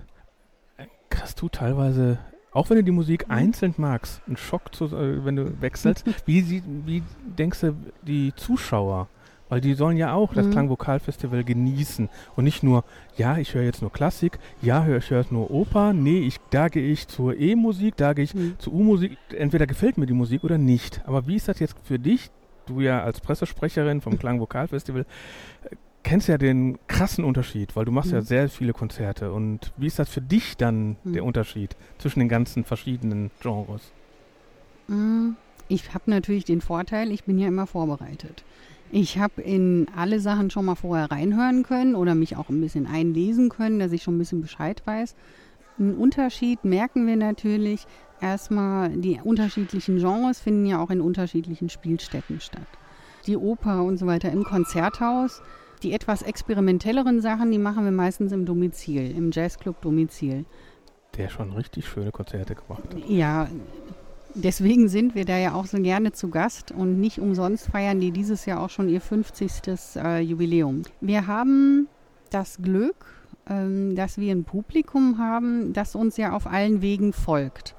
Hast 1.15 1.41
du 1.41 1.50
teilweise, 1.50 2.20
auch 2.51 2.70
wenn 2.70 2.77
du 2.77 2.84
die 2.84 2.91
Musik 2.91 3.27
mhm. 3.27 3.34
einzeln 3.34 3.74
magst, 3.77 4.22
einen 4.27 4.38
Schock, 4.38 4.74
zu, 4.74 4.86
äh, 4.86 5.25
wenn 5.25 5.36
du 5.36 5.62
wechselst. 5.62 6.05
wie, 6.25 6.63
wie 6.86 7.03
denkst 7.25 7.62
du, 7.62 7.75
die 8.03 8.34
Zuschauer 8.36 9.08
weil 9.51 9.60
die 9.60 9.74
sollen 9.74 9.98
ja 9.98 10.13
auch 10.13 10.34
das 10.34 10.46
mhm. 10.46 10.51
Klangvokalfestival 10.51 11.43
genießen 11.43 12.08
und 12.38 12.43
nicht 12.46 12.63
nur, 12.63 12.86
ja, 13.17 13.38
ich 13.38 13.53
höre 13.53 13.63
jetzt 13.63 13.81
nur 13.81 13.91
Klassik, 13.91 14.39
ja, 14.62 14.86
hör, 14.86 15.00
ich 15.00 15.10
höre 15.10 15.25
nur 15.29 15.51
Oper, 15.51 15.91
nee, 15.91 16.20
ich, 16.20 16.38
da 16.51 16.70
gehe 16.70 16.89
ich 16.89 17.10
zur 17.10 17.38
E-Musik, 17.38 17.98
da 17.98 18.13
gehe 18.13 18.24
ich 18.24 18.34
mhm. 18.34 18.55
zur 18.60 18.72
U-Musik. 18.72 19.17
Entweder 19.38 19.67
gefällt 19.67 19.98
mir 19.98 20.05
die 20.05 20.13
Musik 20.13 20.46
oder 20.46 20.58
nicht. 20.58 21.01
Aber 21.05 21.27
wie 21.27 21.36
ist 21.36 21.50
das 21.50 21.60
jetzt 21.60 21.75
für 21.84 22.00
dich? 22.00 22.31
Du 22.65 22.79
ja 22.79 23.03
als 23.03 23.20
Pressesprecherin 23.20 24.00
vom 24.00 24.17
Klangvokalfestival 24.17 25.01
äh, 25.01 25.75
kennst 26.03 26.29
ja 26.29 26.38
den 26.38 26.79
krassen 26.88 27.25
Unterschied, 27.25 27.75
weil 27.75 27.84
du 27.84 27.91
machst 27.91 28.12
mhm. 28.12 28.15
ja 28.15 28.22
sehr 28.22 28.48
viele 28.48 28.72
Konzerte. 28.72 29.34
Und 29.34 29.74
wie 29.75 29.88
ist 29.88 30.00
das 30.00 30.08
für 30.08 30.22
dich 30.22 30.55
dann 30.55 30.96
mhm. 31.03 31.12
der 31.12 31.25
Unterschied 31.25 31.75
zwischen 31.98 32.20
den 32.20 32.29
ganzen 32.29 32.63
verschiedenen 32.63 33.31
Genres? 33.41 33.91
Mhm. 34.88 35.36
Ich 35.67 35.93
habe 35.93 36.10
natürlich 36.10 36.46
den 36.46 36.62
Vorteil, 36.62 37.12
ich 37.12 37.25
bin 37.25 37.38
ja 37.38 37.50
immer 37.50 37.67
vorbereitet. 37.67 38.46
Ich 38.93 39.17
habe 39.17 39.41
in 39.41 39.88
alle 39.95 40.19
Sachen 40.19 40.50
schon 40.50 40.65
mal 40.65 40.75
vorher 40.75 41.10
reinhören 41.10 41.63
können 41.63 41.95
oder 41.95 42.13
mich 42.13 42.36
auch 42.36 42.50
ein 42.50 42.60
bisschen 42.60 42.88
einlesen 42.88 43.48
können, 43.48 43.79
dass 43.79 43.93
ich 43.93 44.03
schon 44.03 44.15
ein 44.15 44.19
bisschen 44.19 44.41
Bescheid 44.41 44.81
weiß. 44.86 45.15
Einen 45.79 45.95
Unterschied 45.95 46.65
merken 46.65 47.07
wir 47.07 47.15
natürlich. 47.15 47.88
Erstmal, 48.19 48.89
die 48.89 49.19
unterschiedlichen 49.24 49.98
Genres 49.98 50.41
finden 50.41 50.65
ja 50.65 50.79
auch 50.83 50.89
in 50.89 51.00
unterschiedlichen 51.00 51.69
Spielstätten 51.69 52.41
statt. 52.41 52.67
Die 53.27 53.38
Oper 53.38 53.83
und 53.83 53.98
so 53.98 54.07
weiter 54.07 54.29
im 54.31 54.43
Konzerthaus. 54.43 55.41
Die 55.83 55.93
etwas 55.93 56.21
experimentelleren 56.21 57.21
Sachen, 57.21 57.50
die 57.50 57.57
machen 57.57 57.86
wir 57.86 57.91
meistens 57.91 58.31
im 58.33 58.45
Domizil, 58.45 59.10
im 59.15 59.31
Jazzclub 59.31 59.81
Domizil. 59.81 60.45
Der 61.17 61.29
schon 61.29 61.53
richtig 61.53 61.88
schöne 61.88 62.12
Konzerte 62.12 62.55
gemacht 62.55 62.83
hat. 62.93 63.10
Ja, 63.10 63.48
Deswegen 64.34 64.88
sind 64.88 65.16
wir 65.16 65.26
da 65.26 65.38
ja 65.38 65.54
auch 65.54 65.66
so 65.66 65.78
gerne 65.82 66.14
zu 66.14 66.30
Gast 66.30 66.72
und 66.72 67.00
nicht 67.00 67.20
umsonst 67.20 67.68
feiern 67.68 68.00
die 68.00 68.12
dieses 68.12 68.46
Jahr 68.46 68.62
auch 68.62 68.70
schon 68.70 68.88
ihr 68.88 69.02
50. 69.02 69.96
Äh, 69.98 70.22
Jubiläum. 70.22 70.84
Wir 71.02 71.28
haben 71.28 71.88
das 72.30 72.58
Glück, 72.62 73.06
ähm, 73.50 73.96
dass 73.96 74.18
wir 74.18 74.32
ein 74.34 74.44
Publikum 74.44 75.18
haben, 75.18 75.74
das 75.74 75.96
uns 75.96 76.18
ja 76.18 76.34
auf 76.34 76.48
allen 76.48 76.82
Wegen 76.82 77.12
folgt. 77.14 77.76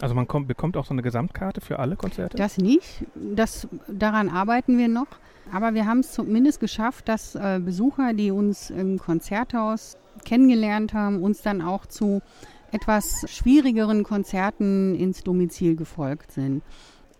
Also 0.00 0.14
man 0.14 0.26
kommt, 0.26 0.48
bekommt 0.48 0.76
auch 0.76 0.86
so 0.86 0.94
eine 0.94 1.02
Gesamtkarte 1.02 1.60
für 1.60 1.78
alle 1.78 1.96
Konzerte? 1.96 2.36
Das 2.36 2.56
nicht. 2.56 3.04
Das, 3.14 3.68
daran 3.86 4.30
arbeiten 4.30 4.78
wir 4.78 4.88
noch. 4.88 5.08
Aber 5.52 5.74
wir 5.74 5.86
haben 5.86 6.00
es 6.00 6.12
zumindest 6.12 6.60
geschafft, 6.60 7.08
dass 7.08 7.34
äh, 7.34 7.60
Besucher, 7.62 8.14
die 8.14 8.30
uns 8.30 8.70
im 8.70 8.98
Konzerthaus 8.98 9.98
kennengelernt 10.24 10.94
haben, 10.94 11.22
uns 11.22 11.42
dann 11.42 11.60
auch 11.60 11.86
zu 11.86 12.22
etwas 12.72 13.24
schwierigeren 13.28 14.02
Konzerten 14.04 14.94
ins 14.94 15.22
Domizil 15.22 15.76
gefolgt 15.76 16.32
sind. 16.32 16.62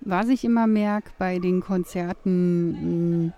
Was 0.01 0.29
ich 0.29 0.45
immer 0.45 0.67
merke 0.67 1.11
bei 1.19 1.39
den 1.39 1.61
Konzerten 1.61 3.27
mh, 3.27 3.33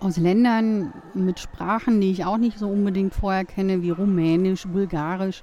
aus 0.00 0.16
Ländern 0.16 0.92
mit 1.14 1.38
Sprachen, 1.38 2.00
die 2.00 2.10
ich 2.10 2.24
auch 2.24 2.38
nicht 2.38 2.58
so 2.58 2.68
unbedingt 2.68 3.14
vorher 3.14 3.44
kenne, 3.44 3.82
wie 3.82 3.90
Rumänisch, 3.90 4.66
Bulgarisch, 4.66 5.42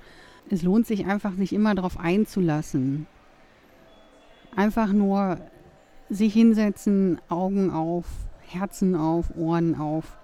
es 0.49 0.63
lohnt 0.63 0.87
sich 0.87 1.05
einfach, 1.05 1.33
sich 1.35 1.53
immer 1.53 1.75
darauf 1.75 1.99
einzulassen. 1.99 3.07
Einfach 4.55 4.91
nur 4.91 5.37
sich 6.09 6.33
hinsetzen, 6.33 7.21
Augen 7.29 7.69
auf, 7.69 8.05
Herzen 8.41 8.95
auf, 8.95 9.35
Ohren 9.37 9.75
auf 9.75 10.17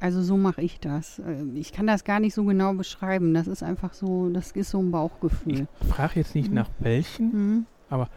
also 0.00 0.22
so 0.22 0.36
mache 0.36 0.62
ich 0.62 0.80
das. 0.80 1.18
Äh, 1.18 1.42
ich 1.54 1.72
kann 1.72 1.86
das 1.86 2.04
gar 2.04 2.20
nicht 2.20 2.34
so 2.34 2.44
genau 2.44 2.74
beschreiben. 2.74 3.34
Das 3.34 3.46
ist 3.46 3.62
einfach 3.62 3.94
so, 3.94 4.28
das 4.30 4.52
ist 4.52 4.70
so 4.70 4.78
ein 4.78 4.90
Bauchgefühl. 4.90 5.66
Ich 5.80 5.88
frage 5.88 6.20
jetzt 6.20 6.34
nicht 6.34 6.48
mhm. 6.48 6.54
nach 6.54 6.70
welchen, 6.78 7.32
mhm. 7.32 7.66
aber 7.90 8.08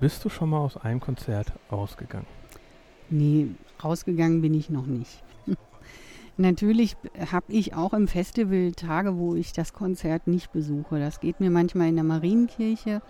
bist 0.00 0.24
du 0.24 0.28
schon 0.28 0.50
mal 0.50 0.58
aus 0.58 0.76
einem 0.76 1.00
Konzert 1.00 1.52
rausgegangen? 1.70 2.26
Nee, 3.08 3.48
rausgegangen 3.82 4.42
bin 4.42 4.54
ich 4.54 4.68
noch 4.68 4.86
nicht. 4.86 5.22
Natürlich 6.36 6.96
habe 7.30 7.46
ich 7.48 7.74
auch 7.74 7.94
im 7.94 8.08
Festival 8.08 8.72
Tage, 8.72 9.16
wo 9.16 9.34
ich 9.34 9.52
das 9.52 9.72
Konzert 9.72 10.26
nicht 10.26 10.52
besuche. 10.52 10.98
Das 10.98 11.20
geht 11.20 11.40
mir 11.40 11.50
manchmal 11.50 11.88
in 11.88 11.94
der 11.94 12.04
Marienkirche. 12.04 13.00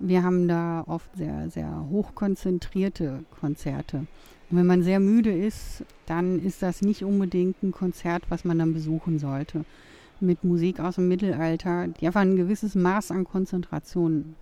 Wir 0.00 0.24
haben 0.24 0.48
da 0.48 0.82
oft 0.88 1.14
sehr, 1.16 1.50
sehr 1.50 1.86
hochkonzentrierte 1.88 3.24
Konzerte. 3.38 4.06
Und 4.50 4.58
wenn 4.58 4.66
man 4.66 4.82
sehr 4.82 5.00
müde 5.00 5.32
ist, 5.32 5.84
dann 6.06 6.38
ist 6.44 6.62
das 6.62 6.82
nicht 6.82 7.02
unbedingt 7.02 7.62
ein 7.62 7.72
Konzert, 7.72 8.24
was 8.28 8.44
man 8.44 8.58
dann 8.58 8.74
besuchen 8.74 9.18
sollte. 9.18 9.64
Mit 10.20 10.44
Musik 10.44 10.80
aus 10.80 10.96
dem 10.96 11.08
Mittelalter, 11.08 11.88
die 11.88 12.06
einfach 12.06 12.20
ein 12.20 12.36
gewisses 12.36 12.74
Maß 12.74 13.10
an 13.10 13.24
Konzentration 13.24 14.36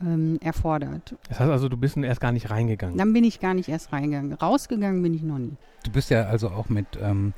ähm, 0.00 0.38
erfordert. 0.42 1.14
Das 1.28 1.40
heißt 1.40 1.50
also, 1.50 1.68
du 1.68 1.76
bist 1.76 1.96
erst 1.96 2.20
gar 2.20 2.32
nicht 2.32 2.50
reingegangen? 2.50 2.96
Dann 2.96 3.12
bin 3.12 3.24
ich 3.24 3.40
gar 3.40 3.54
nicht 3.54 3.68
erst 3.68 3.92
reingegangen. 3.92 4.32
Rausgegangen 4.32 5.02
bin 5.02 5.14
ich 5.14 5.22
noch 5.22 5.38
nie. 5.38 5.56
Du 5.84 5.90
bist 5.90 6.10
ja 6.10 6.24
also 6.24 6.50
auch 6.50 6.68
mit 6.68 6.86
ähm, 7.00 7.32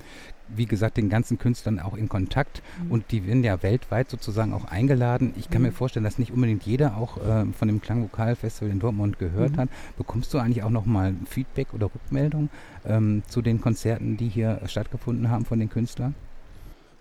wie 0.49 0.67
gesagt, 0.67 0.97
den 0.97 1.09
ganzen 1.09 1.39
Künstlern 1.39 1.81
auch 1.81 1.95
in 1.95 2.09
Kontakt 2.09 2.63
mhm. 2.83 2.93
und 2.93 3.11
die 3.11 3.27
werden 3.27 3.45
ja 3.45 3.63
weltweit 3.63 4.11
sozusagen 4.11 4.53
auch 4.53 4.65
eingeladen. 4.65 5.35
Ich 5.37 5.51
kann 5.51 5.63
mhm. 5.63 5.69
mir 5.69 5.73
vorstellen, 5.73 6.05
dass 6.05 6.19
nicht 6.19 6.33
unbedingt 6.33 6.65
jeder 6.65 6.97
auch 6.97 7.19
äh, 7.19 7.47
von 7.53 7.69
dem 7.69 7.81
Klangvokalfestival 7.81 8.71
in 8.71 8.81
Dortmund 8.81 9.19
gehört 9.19 9.53
mhm. 9.53 9.57
hat. 9.59 9.69
Bekommst 9.97 10.33
du 10.33 10.39
eigentlich 10.39 10.63
auch 10.63 10.71
nochmal 10.71 11.15
Feedback 11.27 11.75
oder 11.75 11.87
Rückmeldung 11.87 12.51
ähm, 12.87 13.23
zu 13.29 13.43
den 13.43 13.61
Konzerten, 13.61 14.17
die 14.17 14.29
hier 14.29 14.61
stattgefunden 14.67 15.31
haben 15.31 15.45
von 15.45 15.59
den 15.59 15.69
Künstlern? 15.69 16.15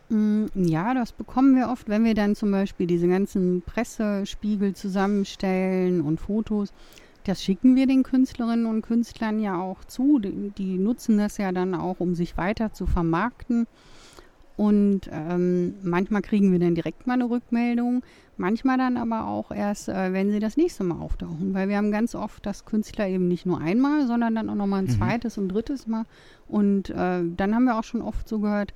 Mm, 0.09 0.45
ja, 0.55 0.93
das 0.93 1.11
bekommen 1.11 1.55
wir 1.55 1.69
oft, 1.69 1.89
wenn 1.89 2.03
wir 2.05 2.13
dann 2.13 2.35
zum 2.35 2.51
Beispiel 2.51 2.87
diese 2.87 3.07
ganzen 3.07 3.61
Pressespiegel 3.61 4.75
zusammenstellen 4.75 6.01
und 6.01 6.19
Fotos. 6.19 6.71
Das 7.25 7.43
schicken 7.43 7.75
wir 7.75 7.87
den 7.87 8.03
Künstlerinnen 8.03 8.67
und 8.67 8.83
Künstlern 8.83 9.41
ja 9.41 9.59
auch 9.59 9.83
zu. 9.83 10.19
Die, 10.19 10.51
die 10.57 10.77
nutzen 10.77 11.17
das 11.17 11.37
ja 11.37 11.51
dann 11.51 11.75
auch, 11.75 11.99
um 11.99 12.15
sich 12.15 12.37
weiter 12.37 12.71
zu 12.71 12.85
vermarkten. 12.85 13.67
Und 14.55 15.01
ähm, 15.11 15.75
manchmal 15.83 16.23
kriegen 16.23 16.51
wir 16.51 16.57
dann 16.57 16.73
direkt 16.73 17.05
mal 17.05 17.13
eine 17.13 17.29
Rückmeldung, 17.29 18.01
manchmal 18.37 18.79
dann 18.79 18.97
aber 18.97 19.27
auch 19.27 19.51
erst, 19.51 19.87
äh, 19.87 20.13
wenn 20.13 20.31
sie 20.31 20.39
das 20.39 20.57
nächste 20.57 20.83
Mal 20.83 20.99
auftauchen. 20.99 21.53
Weil 21.53 21.69
wir 21.69 21.77
haben 21.77 21.91
ganz 21.91 22.15
oft, 22.15 22.43
dass 22.43 22.65
Künstler 22.65 23.07
eben 23.07 23.27
nicht 23.27 23.45
nur 23.45 23.59
einmal, 23.59 24.07
sondern 24.07 24.33
dann 24.33 24.49
auch 24.49 24.55
nochmal 24.55 24.79
ein 24.79 24.85
mhm. 24.85 24.97
zweites 24.97 25.37
und 25.37 25.49
drittes 25.49 25.85
Mal. 25.85 26.05
Und 26.47 26.89
äh, 26.89 27.21
dann 27.23 27.53
haben 27.53 27.65
wir 27.65 27.77
auch 27.77 27.83
schon 27.83 28.01
oft 28.01 28.27
so 28.27 28.39
gehört, 28.39 28.73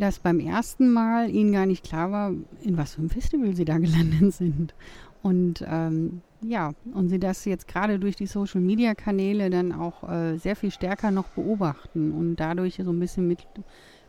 dass 0.00 0.18
beim 0.18 0.40
ersten 0.40 0.92
Mal 0.92 1.30
ihnen 1.30 1.52
gar 1.52 1.66
nicht 1.66 1.84
klar 1.84 2.10
war, 2.10 2.32
in 2.62 2.76
was 2.76 2.94
für 2.94 3.00
einem 3.00 3.10
Festival 3.10 3.54
sie 3.54 3.64
da 3.64 3.78
gelandet 3.78 4.32
sind. 4.34 4.74
Und 5.22 5.62
ähm, 5.68 6.22
ja, 6.40 6.72
und 6.94 7.10
sie 7.10 7.18
das 7.18 7.44
jetzt 7.44 7.68
gerade 7.68 7.98
durch 7.98 8.16
die 8.16 8.26
Social-Media-Kanäle 8.26 9.50
dann 9.50 9.72
auch 9.72 10.08
äh, 10.10 10.38
sehr 10.38 10.56
viel 10.56 10.70
stärker 10.70 11.10
noch 11.10 11.28
beobachten 11.28 12.12
und 12.12 12.36
dadurch 12.36 12.80
so 12.82 12.90
ein 12.90 12.98
bisschen 12.98 13.28
mit 13.28 13.40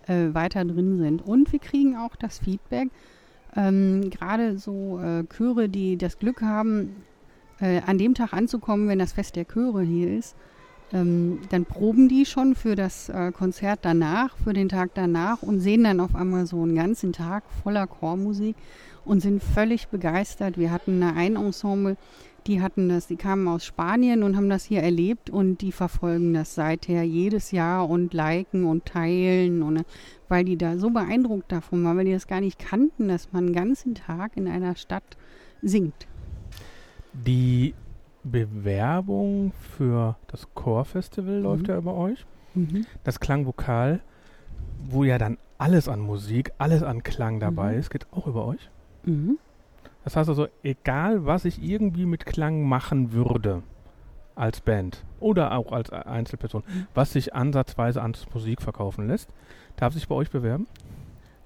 äh, 0.08 0.34
weiter 0.34 0.64
drin 0.64 0.98
sind. 0.98 1.22
Und 1.22 1.52
wir 1.52 1.60
kriegen 1.60 1.98
auch 1.98 2.16
das 2.16 2.40
Feedback, 2.40 2.88
ähm, 3.58 4.10
gerade 4.10 4.58
so 4.58 5.00
äh, 5.00 5.26
Chöre, 5.26 5.68
die 5.68 5.98
das 5.98 6.20
Glück 6.20 6.42
haben, 6.42 6.96
äh, 7.60 7.82
an 7.86 7.98
dem 7.98 8.14
Tag 8.14 8.32
anzukommen, 8.32 8.88
wenn 8.88 9.00
das 9.00 9.12
Fest 9.12 9.36
der 9.36 9.46
Chöre 9.46 9.82
hier 9.82 10.18
ist, 10.18 10.38
ähm, 10.94 11.40
dann 11.50 11.66
proben 11.66 12.10
die 12.10 12.26
schon 12.26 12.56
für 12.56 12.76
das 12.76 13.10
äh, 13.10 13.32
Konzert 13.32 13.80
danach, 13.84 14.36
für 14.38 14.54
den 14.54 14.70
Tag 14.70 14.92
danach 14.94 15.42
und 15.42 15.60
sehen 15.60 15.84
dann 15.84 16.00
auf 16.00 16.16
einmal 16.16 16.46
so 16.46 16.62
einen 16.62 16.76
ganzen 16.76 17.14
Tag 17.14 17.44
voller 17.64 17.88
Chormusik 17.88 18.56
und 19.06 19.22
sind 19.22 19.42
völlig 19.42 19.88
begeistert. 19.88 20.58
Wir 20.58 20.72
hatten 20.72 21.02
ein 21.04 21.36
Ensemble, 21.36 21.98
die 22.48 22.62
hatten 22.62 22.90
das, 22.90 23.08
die 23.08 23.16
kamen 23.16 23.48
aus 23.48 23.66
Spanien 23.66 24.24
und 24.24 24.36
haben 24.36 24.50
das 24.50 24.66
hier 24.66 24.82
erlebt 24.82 25.30
und 25.30 25.62
die 25.62 25.72
verfolgen 25.72 26.34
das 26.34 26.56
seither 26.56 27.04
jedes 27.04 27.52
Jahr 27.52 27.88
und 27.88 28.14
liken 28.14 28.66
und 28.66 28.86
teilen 28.86 29.62
und 29.62 29.84
weil 30.28 30.44
die 30.44 30.58
da 30.58 30.78
so 30.78 30.90
beeindruckt 30.90 31.52
davon 31.52 31.84
waren, 31.84 31.98
weil 31.98 32.06
die 32.06 32.14
das 32.14 32.28
gar 32.28 32.42
nicht 32.42 32.58
kannten, 32.58 33.08
dass 33.08 33.32
man 33.32 33.46
einen 33.46 33.54
ganzen 33.54 33.96
Tag 33.96 34.38
in 34.38 34.48
einer 34.48 34.76
Stadt 34.76 35.18
singt. 35.62 36.08
Die 37.14 37.76
Bewerbung 38.24 39.52
für 39.54 40.16
das 40.28 40.48
Chorfestival 40.54 41.38
mhm. 41.38 41.44
läuft 41.44 41.68
ja 41.68 41.78
über 41.78 41.96
euch. 41.96 42.26
Mhm. 42.54 42.86
Das 43.04 43.20
Klangvokal, 43.20 44.02
wo 44.84 45.04
ja 45.04 45.18
dann 45.18 45.38
alles 45.58 45.88
an 45.88 46.00
Musik, 46.00 46.52
alles 46.58 46.84
an 46.84 47.04
Klang 47.04 47.40
dabei 47.40 47.74
mhm. 47.74 47.80
ist, 47.80 47.90
geht 47.90 48.08
auch 48.12 48.28
über 48.28 48.46
euch. 48.46 48.70
Mhm. 49.04 49.38
Das 50.04 50.16
heißt 50.16 50.30
also, 50.30 50.48
egal 50.64 51.26
was 51.26 51.46
ich 51.46 51.62
irgendwie 51.62 52.06
mit 52.06 52.26
Klang 52.26 52.64
machen 52.64 53.12
würde, 53.12 53.62
als 54.36 54.62
Band 54.62 55.04
oder 55.20 55.56
auch 55.56 55.72
als 55.72 55.92
Einzelperson, 55.92 56.64
mhm. 56.68 56.88
was 56.94 57.14
sich 57.14 57.36
ansatzweise 57.36 58.02
an 58.02 58.16
Musik 58.34 58.62
verkaufen 58.62 59.08
lässt, 59.08 59.30
darf 59.76 59.94
sich 59.94 60.08
bei 60.08 60.16
euch 60.16 60.32
bewerben? 60.32 60.68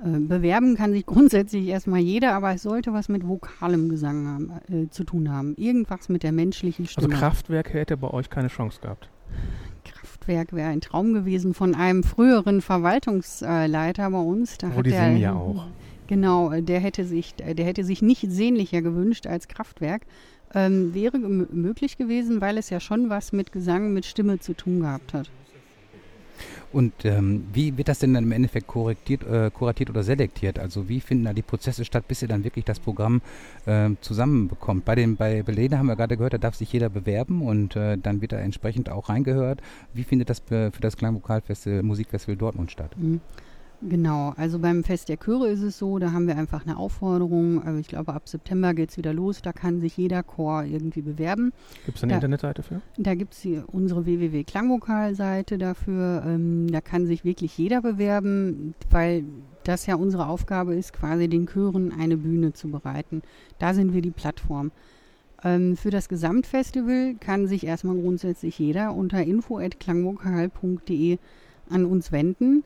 Äh, 0.03 0.19
bewerben 0.19 0.75
kann 0.75 0.91
sich 0.91 1.05
grundsätzlich 1.05 1.67
erstmal 1.67 2.01
jeder, 2.01 2.33
aber 2.33 2.53
es 2.53 2.63
sollte 2.63 2.91
was 2.91 3.07
mit 3.07 3.25
vokalem 3.25 3.89
Gesang 3.89 4.27
haben, 4.27 4.51
äh, 4.69 4.89
zu 4.89 5.05
tun 5.05 5.31
haben. 5.31 5.55
Irgendwas 5.55 6.09
mit 6.09 6.23
der 6.23 6.33
menschlichen 6.33 6.83
also 6.85 6.91
Stimme. 6.91 7.13
Also 7.13 7.19
Kraftwerk 7.19 7.73
hätte 7.73 7.95
bei 7.95 8.09
euch 8.09 8.29
keine 8.29 8.49
Chance 8.49 8.81
gehabt. 8.81 9.09
Kraftwerk 9.85 10.53
wäre 10.53 10.69
ein 10.69 10.81
Traum 10.81 11.13
gewesen 11.13 11.53
von 11.53 11.75
einem 11.75 12.03
früheren 12.03 12.61
Verwaltungsleiter 12.61 14.09
bei 14.09 14.19
uns. 14.19 14.57
Da 14.57 14.75
Wo 14.75 14.81
die 14.81 14.91
singen 14.91 15.17
ja 15.17 15.33
auch. 15.33 15.67
Genau, 16.07 16.51
äh, 16.51 16.61
der 16.61 16.81
hätte 16.81 17.05
sich, 17.05 17.33
äh, 17.37 17.53
der 17.53 17.65
hätte 17.65 17.83
sich 17.83 18.01
nicht 18.01 18.29
sehnlicher 18.29 18.81
gewünscht 18.81 19.27
als 19.27 19.47
Kraftwerk. 19.47 20.05
Ähm, 20.53 20.93
wäre 20.93 21.17
möglich 21.17 21.97
gewesen, 21.97 22.41
weil 22.41 22.57
es 22.57 22.69
ja 22.69 22.79
schon 22.79 23.09
was 23.09 23.31
mit 23.31 23.51
Gesang, 23.51 23.93
mit 23.93 24.05
Stimme 24.05 24.39
zu 24.39 24.53
tun 24.53 24.81
gehabt 24.81 25.13
hat. 25.13 25.29
Und 26.71 26.93
ähm, 27.05 27.45
wie 27.53 27.77
wird 27.77 27.87
das 27.87 27.99
denn 27.99 28.13
dann 28.13 28.23
im 28.25 28.31
Endeffekt 28.31 28.67
korrektiert, 28.67 29.23
äh, 29.23 29.49
kuratiert 29.51 29.89
oder 29.89 30.03
selektiert? 30.03 30.59
Also 30.59 30.89
wie 30.89 30.99
finden 30.99 31.25
da 31.25 31.33
die 31.33 31.41
Prozesse 31.41 31.85
statt, 31.85 32.07
bis 32.07 32.21
ihr 32.21 32.27
dann 32.27 32.43
wirklich 32.43 32.65
das 32.65 32.79
Programm 32.79 33.21
äh, 33.65 33.89
zusammenbekommt? 34.01 34.85
Bei 34.85 34.95
den 34.95 35.15
bei 35.15 35.43
Belene 35.43 35.77
haben 35.77 35.87
wir 35.87 35.95
gerade 35.95 36.17
gehört, 36.17 36.33
da 36.33 36.37
darf 36.37 36.55
sich 36.55 36.71
jeder 36.73 36.89
bewerben 36.89 37.41
und 37.41 37.75
äh, 37.75 37.97
dann 37.97 38.21
wird 38.21 38.31
da 38.31 38.37
entsprechend 38.37 38.89
auch 38.89 39.09
reingehört. 39.09 39.61
Wie 39.93 40.03
findet 40.03 40.29
das 40.29 40.41
für 40.47 40.71
das 40.81 40.97
Klangvokalfestival, 40.97 41.83
Musikfestival 41.83 42.35
Dortmund 42.35 42.71
statt? 42.71 42.91
Mhm. 42.97 43.21
Genau, 43.87 44.33
also 44.35 44.57
beim 44.59 44.83
Fest 44.83 45.09
der 45.09 45.17
Chöre 45.17 45.47
ist 45.49 45.61
es 45.61 45.77
so, 45.77 45.99
da 45.99 46.11
haben 46.11 46.25
wir 46.27 46.35
einfach 46.37 46.65
eine 46.65 46.77
Aufforderung. 46.77 47.61
Also 47.63 47.79
ich 47.79 47.87
glaube, 47.87 48.13
ab 48.13 48.27
September 48.27 48.73
geht 48.73 48.89
es 48.89 48.97
wieder 48.97 49.13
los. 49.13 49.41
Da 49.43 49.53
kann 49.53 49.79
sich 49.79 49.95
jeder 49.97 50.23
Chor 50.23 50.63
irgendwie 50.63 51.01
bewerben. 51.03 51.53
Gibt 51.85 51.97
es 51.97 52.03
eine 52.03 52.13
Da- 52.13 52.15
Internetseite 52.17 52.63
für? 52.63 52.81
Da 52.97 53.13
gibt 53.13 53.33
es 53.33 53.45
unsere 53.67 54.05
www.klangvokal-Seite 54.05 55.57
dafür. 55.59 56.23
Ähm, 56.25 56.67
da 56.71 56.81
kann 56.81 57.05
sich 57.05 57.23
wirklich 57.25 57.55
jeder 57.57 57.81
bewerben, 57.81 58.73
weil 58.89 59.23
das 59.65 59.85
ja 59.85 59.95
unsere 59.95 60.27
Aufgabe 60.29 60.73
ist, 60.75 60.91
quasi 60.93 61.27
den 61.27 61.45
Chören 61.47 61.91
eine 61.91 62.17
Bühne 62.17 62.53
zu 62.53 62.69
bereiten. 62.69 63.21
Da 63.59 63.73
sind 63.75 63.93
wir 63.93 64.01
die 64.01 64.11
Plattform. 64.11 64.71
Ähm, 65.43 65.77
für 65.77 65.91
das 65.91 66.09
Gesamtfestival 66.09 67.15
kann 67.19 67.45
sich 67.47 67.65
erstmal 67.67 67.95
grundsätzlich 67.97 68.57
jeder 68.57 68.95
unter 68.95 69.21
info.klangvokal.de 69.23 71.17
an 71.69 71.85
uns 71.85 72.11
wenden. 72.11 72.63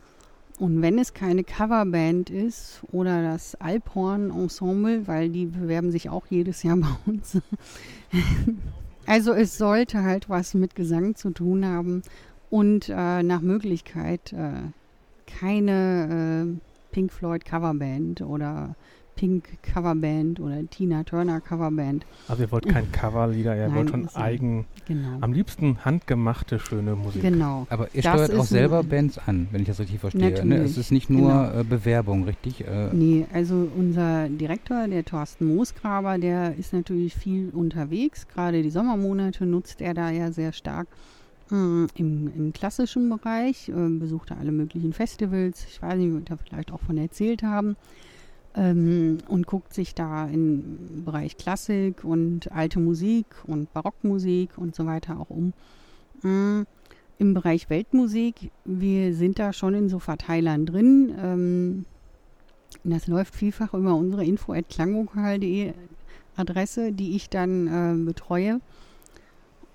Und 0.59 0.81
wenn 0.81 0.99
es 0.99 1.13
keine 1.13 1.45
Coverband 1.45 2.29
ist 2.29 2.81
oder 2.91 3.23
das 3.23 3.55
Alphorn-Ensemble, 3.55 5.07
weil 5.07 5.29
die 5.29 5.45
bewerben 5.45 5.89
sich 5.89 6.09
auch 6.09 6.25
jedes 6.29 6.63
Jahr 6.63 6.75
bei 6.81 6.89
uns. 7.05 7.37
also 9.05 9.31
es 9.31 9.57
sollte 9.57 10.03
halt 10.03 10.29
was 10.29 10.53
mit 10.53 10.75
Gesang 10.75 11.15
zu 11.15 11.31
tun 11.31 11.65
haben 11.65 12.01
und 12.49 12.89
äh, 12.89 13.23
nach 13.23 13.39
Möglichkeit 13.39 14.33
äh, 14.33 14.51
keine 15.27 16.45
äh, 16.45 16.91
Pink 16.91 17.13
Floyd 17.13 17.45
Coverband 17.45 18.21
oder 18.21 18.75
Pink 19.19 19.61
Coverband 19.63 20.39
oder 20.39 20.65
Tina 20.69 21.03
Turner 21.03 21.41
Coverband. 21.41 22.05
Also 22.29 22.43
ihr 22.43 22.51
wollt 22.53 22.69
kein 22.69 22.89
Coverlieder, 22.93 23.53
ihr 23.53 23.67
Nein, 23.67 23.75
wollt 23.75 23.89
schon 23.89 24.07
eigen, 24.15 24.65
Genau. 24.87 25.17
am 25.19 25.33
liebsten 25.33 25.83
handgemachte, 25.83 26.57
schöne 26.57 26.95
Musik. 26.95 27.21
Genau. 27.21 27.67
Aber 27.69 27.89
ihr 27.93 28.01
Das 28.01 28.13
steuert 28.13 28.39
auch 28.39 28.45
selber 28.45 28.81
Bands 28.81 29.17
an, 29.17 29.49
wenn 29.51 29.59
ich 29.59 29.67
das 29.67 29.81
richtig 29.81 29.99
verstehe. 29.99 30.21
Ne? 30.21 30.29
Natürlich, 30.29 30.71
Es 30.71 30.77
ist 30.77 30.91
nicht 30.93 31.09
nur 31.09 31.31
genau. 31.31 31.59
äh, 31.59 31.63
Bewerbung, 31.65 32.23
richtig? 32.23 32.61
Äh, 32.65 32.93
Nee, 32.93 33.25
also 33.33 33.67
unser 33.77 34.29
Direktor, 34.29 34.87
der 34.87 35.03
Thorsten 35.03 35.53
Moosgraber, 35.53 36.17
der 36.17 36.55
ist 36.57 36.71
natürlich 36.71 37.13
viel 37.13 37.49
unterwegs. 37.49 38.25
Gerade 38.33 38.63
die 38.63 38.69
Sommermonate 38.69 39.45
nutzt 39.45 39.81
er 39.81 39.93
da 39.93 40.11
ja 40.11 40.31
sehr 40.31 40.53
stark 40.53 40.87
mm, 41.49 41.87
im, 41.95 42.31
im 42.37 42.53
klassischen 42.53 43.09
Bereich, 43.09 43.67
äh, 43.67 43.89
besucht 43.99 44.31
er 44.31 44.37
alle 44.37 44.53
möglichen 44.53 44.93
Festivals. 44.93 45.65
Ich 45.69 45.81
weiß 45.81 45.97
nicht, 45.97 46.13
wird 46.13 46.29
er 46.29 46.37
vielleicht 46.37 46.71
auch 46.71 46.79
von 46.79 46.97
erzählt 46.97 47.43
haben. 47.43 47.75
Ähm, 48.59 49.19
und 49.29 49.47
guckt 49.47 49.73
sich 49.73 49.95
da 49.95 50.27
im 50.27 51.05
Bereich 51.05 51.37
Klassik 51.37 52.03
und 52.03 52.51
alte 52.51 52.81
Musik 52.81 53.25
und 53.47 53.71
Barockmusik 53.71 54.57
und 54.57 54.75
so 54.75 54.85
weiter 54.85 55.17
auch 55.17 55.29
um. 55.29 55.53
Mm, 56.23 56.63
Im 57.19 57.33
Bereich 57.33 57.69
Weltmusik, 57.69 58.51
wir 58.65 59.13
sind 59.13 59.39
da 59.39 59.53
schon 59.53 59.75
in 59.75 59.87
so 59.87 59.99
Verteilern 59.99 60.65
drin. 60.65 61.13
Ähm, 61.17 61.85
das 62.83 63.07
läuft 63.07 63.33
vielfach 63.33 63.73
über 63.73 63.95
unsere 63.95 64.25
info.klangvokal.de 64.25 65.73
Adresse, 66.35 66.91
die 66.91 67.15
ich 67.15 67.29
dann 67.29 67.67
äh, 67.67 68.03
betreue. 68.03 68.59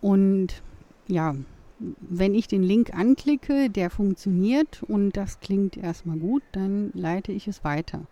Und 0.03 0.63
ja, 1.07 1.35
wenn 1.79 2.35
ich 2.35 2.49
den 2.49 2.63
Link 2.63 2.93
anklicke, 2.95 3.71
der 3.71 3.89
funktioniert 3.89 4.83
und 4.83 5.13
das 5.13 5.41
klingt 5.41 5.79
erstmal 5.79 6.19
gut, 6.19 6.43
dann 6.53 6.91
leite 6.93 7.33
ich 7.33 7.49
es 7.49 7.65
weiter. 7.65 8.03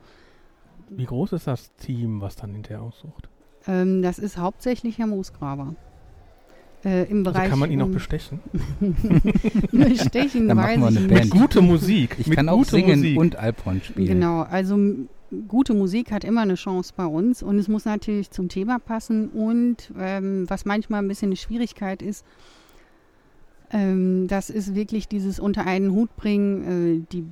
Wie 0.97 1.05
groß 1.05 1.33
ist 1.33 1.47
das 1.47 1.75
Team, 1.77 2.21
was 2.21 2.37
dann 2.37 2.53
hinterher 2.53 2.83
aussucht? 2.83 3.29
Ähm, 3.67 4.03
das 4.03 4.19
ist 4.19 4.39
hauptsächlich 4.39 4.99
Herr 4.99 5.07
Moosgraber. 5.07 5.75
Äh, 6.85 7.05
Im 7.11 7.19
Also 7.19 7.33
Bereich 7.33 7.49
kann 7.51 7.59
man 7.61 7.71
ihn 7.71 7.81
auch 7.81 7.87
ähm, 7.87 7.93
bestechen? 7.93 8.41
bestechen, 9.71 10.49
Dann 10.49 10.57
weiß 10.59 10.79
machen 10.79 10.83
wir 10.83 10.91
ich 10.91 10.97
eine 10.99 11.07
nicht. 11.21 11.31
Band. 11.31 11.43
Gute 11.43 11.61
Musik. 11.63 12.17
ich 12.19 12.27
mit 12.27 12.37
kann 12.37 12.49
auch 12.49 12.65
singen 12.65 12.99
Musik. 12.99 13.19
und 13.19 13.37
Alphorn 13.37 13.81
spielen. 13.83 14.09
Genau, 14.09 14.41
also 14.43 14.79
gute 15.49 15.75
Musik 15.75 16.11
hat 16.13 16.25
immer 16.25 16.43
eine 16.43 16.57
Chance 16.57 16.93
bei 16.97 17.07
uns 17.07 17.43
und 17.43 17.59
es 17.59 17.69
muss 17.69 17.85
natürlich 17.85 18.31
zum 18.31 18.49
Thema 18.49 18.79
passen 18.79 19.29
und 19.29 19.93
ähm, 19.99 20.45
was 20.49 20.65
manchmal 20.65 21.03
ein 21.03 21.09
bisschen 21.09 21.29
eine 21.29 21.37
Schwierigkeit 21.37 22.03
ist, 22.03 22.25
ähm, 23.73 24.27
das 24.29 24.51
ist 24.51 24.75
wirklich 24.75 25.09
dieses 25.09 25.41
unter 25.41 25.67
einen 25.67 25.93
Hut 25.93 26.15
bringen, 26.17 27.03
äh, 27.03 27.07
die, 27.13 27.25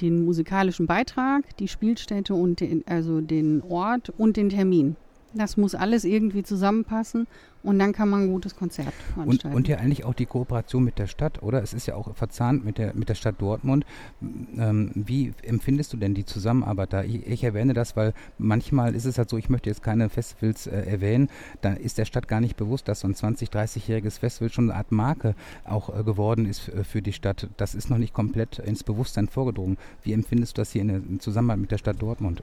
den 0.00 0.24
musikalischen 0.24 0.86
Beitrag, 0.86 1.56
die 1.56 1.68
Spielstätte 1.68 2.34
und 2.34 2.60
den, 2.60 2.84
also 2.86 3.20
den 3.20 3.62
Ort 3.62 4.10
und 4.10 4.36
den 4.36 4.50
Termin. 4.50 4.96
Das 5.34 5.56
muss 5.56 5.74
alles 5.74 6.04
irgendwie 6.04 6.42
zusammenpassen 6.42 7.26
und 7.68 7.78
dann 7.78 7.92
kann 7.92 8.08
man 8.08 8.22
ein 8.22 8.28
gutes 8.28 8.56
Konzert 8.56 8.86
Und, 8.88 9.14
veranstalten. 9.14 9.56
und 9.56 9.68
ja 9.68 9.76
eigentlich 9.76 10.04
auch 10.06 10.14
die 10.14 10.24
Kooperation 10.24 10.82
mit 10.82 10.98
der 10.98 11.06
Stadt, 11.06 11.42
oder? 11.42 11.62
Es 11.62 11.74
ist 11.74 11.86
ja 11.86 11.96
auch 11.96 12.16
verzahnt 12.16 12.64
mit 12.64 12.78
der, 12.78 12.94
mit 12.94 13.10
der 13.10 13.14
Stadt 13.14 13.34
Dortmund. 13.38 13.84
Ähm, 14.22 14.90
wie 14.94 15.34
empfindest 15.42 15.92
du 15.92 15.98
denn 15.98 16.14
die 16.14 16.24
Zusammenarbeit 16.24 16.94
da? 16.94 17.02
Ich, 17.04 17.26
ich 17.26 17.44
erwähne 17.44 17.74
das, 17.74 17.94
weil 17.94 18.14
manchmal 18.38 18.94
ist 18.94 19.04
es 19.04 19.18
halt 19.18 19.28
so, 19.28 19.36
ich 19.36 19.50
möchte 19.50 19.68
jetzt 19.68 19.82
keine 19.82 20.08
Festivals 20.08 20.66
äh, 20.66 20.80
erwähnen, 20.80 21.28
da 21.60 21.74
ist 21.74 21.98
der 21.98 22.06
Stadt 22.06 22.26
gar 22.26 22.40
nicht 22.40 22.56
bewusst, 22.56 22.88
dass 22.88 23.00
so 23.00 23.08
ein 23.08 23.14
20-, 23.14 23.50
30-jähriges 23.50 24.18
Festival 24.18 24.50
schon 24.50 24.70
eine 24.70 24.78
Art 24.78 24.90
Marke 24.90 25.34
auch 25.64 25.94
äh, 25.94 26.02
geworden 26.04 26.46
ist 26.46 26.70
äh, 26.70 26.84
für 26.84 27.02
die 27.02 27.12
Stadt. 27.12 27.48
Das 27.58 27.74
ist 27.74 27.90
noch 27.90 27.98
nicht 27.98 28.14
komplett 28.14 28.60
ins 28.60 28.82
Bewusstsein 28.82 29.28
vorgedrungen. 29.28 29.76
Wie 30.02 30.14
empfindest 30.14 30.56
du 30.56 30.62
das 30.62 30.72
hier 30.72 30.80
in 30.80 30.88
der 30.88 30.96
in 30.96 31.20
Zusammenarbeit 31.20 31.60
mit 31.60 31.70
der 31.70 31.78
Stadt 31.78 32.00
Dortmund? 32.00 32.42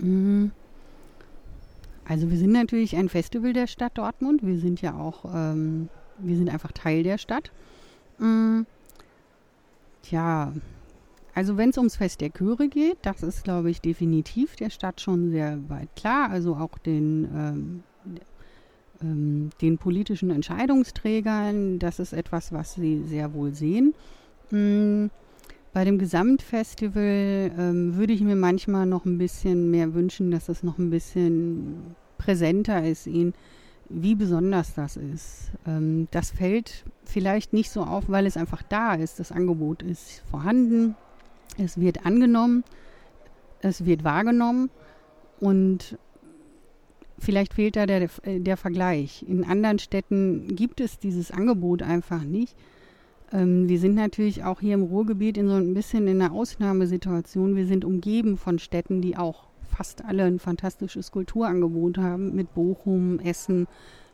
Mhm. 0.00 0.50
Also 2.08 2.30
wir 2.30 2.36
sind 2.36 2.52
natürlich 2.52 2.96
ein 2.96 3.08
Festival 3.08 3.52
der 3.52 3.66
Stadt 3.66 3.98
Dortmund. 3.98 4.46
Wir 4.46 4.58
sind 4.58 4.80
ja 4.80 4.94
auch, 4.94 5.24
ähm, 5.34 5.88
wir 6.18 6.36
sind 6.36 6.48
einfach 6.48 6.72
Teil 6.72 7.02
der 7.02 7.18
Stadt. 7.18 7.50
Mm. 8.18 8.62
Tja, 10.02 10.52
also 11.34 11.56
wenn 11.56 11.70
es 11.70 11.78
ums 11.78 11.96
Fest 11.96 12.20
der 12.20 12.30
Chöre 12.30 12.68
geht, 12.68 12.98
das 13.02 13.22
ist, 13.22 13.42
glaube 13.42 13.70
ich, 13.70 13.80
definitiv 13.80 14.54
der 14.54 14.70
Stadt 14.70 15.00
schon 15.00 15.30
sehr 15.30 15.58
weit 15.68 15.88
klar. 15.96 16.30
Also 16.30 16.54
auch 16.54 16.78
den, 16.78 17.28
ähm, 17.34 17.82
ähm, 19.02 19.50
den 19.60 19.76
politischen 19.78 20.30
Entscheidungsträgern, 20.30 21.80
das 21.80 21.98
ist 21.98 22.12
etwas, 22.12 22.52
was 22.52 22.74
sie 22.74 23.02
sehr 23.02 23.34
wohl 23.34 23.52
sehen. 23.52 23.94
Mm. 24.50 25.06
Bei 25.76 25.84
dem 25.84 25.98
Gesamtfestival 25.98 27.52
ähm, 27.58 27.96
würde 27.96 28.14
ich 28.14 28.22
mir 28.22 28.34
manchmal 28.34 28.86
noch 28.86 29.04
ein 29.04 29.18
bisschen 29.18 29.70
mehr 29.70 29.92
wünschen, 29.92 30.30
dass 30.30 30.48
es 30.48 30.62
noch 30.62 30.78
ein 30.78 30.88
bisschen 30.88 31.94
präsenter 32.16 32.82
ist, 32.82 33.06
ihnen, 33.06 33.34
wie 33.90 34.14
besonders 34.14 34.72
das 34.72 34.96
ist. 34.96 35.50
Ähm, 35.66 36.08
das 36.12 36.30
fällt 36.30 36.86
vielleicht 37.04 37.52
nicht 37.52 37.68
so 37.70 37.82
auf, 37.82 38.04
weil 38.08 38.24
es 38.24 38.38
einfach 38.38 38.62
da 38.62 38.94
ist. 38.94 39.20
Das 39.20 39.32
Angebot 39.32 39.82
ist 39.82 40.22
vorhanden, 40.30 40.94
es 41.58 41.78
wird 41.78 42.06
angenommen, 42.06 42.64
es 43.60 43.84
wird 43.84 44.02
wahrgenommen 44.02 44.70
und 45.40 45.98
vielleicht 47.18 47.52
fehlt 47.52 47.76
da 47.76 47.84
der, 47.84 48.08
der 48.24 48.56
Vergleich. 48.56 49.26
In 49.28 49.44
anderen 49.44 49.78
Städten 49.78 50.56
gibt 50.56 50.80
es 50.80 50.98
dieses 50.98 51.30
Angebot 51.30 51.82
einfach 51.82 52.22
nicht. 52.22 52.56
Ähm, 53.32 53.68
wir 53.68 53.78
sind 53.78 53.94
natürlich 53.94 54.44
auch 54.44 54.60
hier 54.60 54.74
im 54.74 54.82
Ruhrgebiet 54.82 55.36
in 55.36 55.48
so 55.48 55.54
ein 55.54 55.74
bisschen 55.74 56.06
in 56.06 56.20
einer 56.20 56.32
Ausnahmesituation. 56.32 57.56
Wir 57.56 57.66
sind 57.66 57.84
umgeben 57.84 58.36
von 58.36 58.58
Städten, 58.58 59.00
die 59.00 59.16
auch 59.16 59.48
fast 59.62 60.04
alle 60.04 60.24
ein 60.24 60.38
fantastisches 60.38 61.10
Kulturangebot 61.10 61.98
haben, 61.98 62.34
mit 62.34 62.54
Bochum, 62.54 63.18
Essen, 63.20 63.66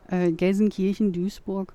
äh, 0.08 0.32
Gelsenkirchen, 0.32 1.12
Duisburg. 1.12 1.74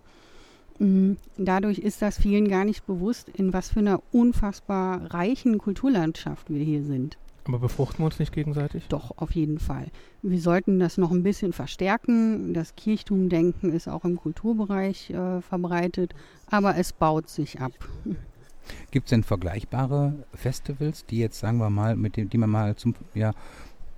Mm, 0.80 1.14
Dadurch 1.38 1.80
ist 1.80 2.02
das 2.02 2.20
vielen 2.20 2.48
gar 2.48 2.66
nicht 2.66 2.86
bewusst, 2.86 3.30
in 3.30 3.54
was 3.54 3.70
für 3.70 3.80
einer 3.80 4.02
unfassbar 4.12 5.14
reichen 5.14 5.58
Kulturlandschaft 5.58 6.50
wir 6.50 6.64
hier 6.64 6.84
sind. 6.84 7.18
Aber 7.48 7.60
befruchten 7.60 8.00
wir 8.00 8.06
uns 8.06 8.20
nicht 8.20 8.34
gegenseitig? 8.34 8.88
Doch, 8.90 9.12
auf 9.18 9.32
jeden 9.32 9.60
Fall. 9.60 9.88
Wir 10.22 10.42
sollten 10.42 10.80
das 10.80 10.98
noch 10.98 11.12
ein 11.12 11.24
bisschen 11.24 11.54
verstärken. 11.54 12.54
Das 12.54 12.76
Kirchtumdenken 12.76 13.72
ist 13.72 13.88
auch 13.88 14.04
im 14.04 14.18
Kulturbereich 14.18 15.12
äh, 15.12 15.42
verbreitet, 15.42 16.14
aber 16.48 16.76
es 16.76 16.92
baut 16.92 17.30
sich 17.30 17.62
ab. 17.62 17.72
Gibt 18.92 19.06
es 19.06 19.12
denn 19.12 19.24
vergleichbare 19.24 20.26
Festivals, 20.34 21.06
die 21.06 21.20
jetzt, 21.20 21.40
sagen 21.40 21.58
wir 21.60 21.70
mal, 21.70 21.96
mit 21.96 22.18
dem, 22.18 22.30
die 22.30 22.38
man 22.38 22.50
mal 22.50 22.76
zum, 22.76 22.96
ja, 23.14 23.32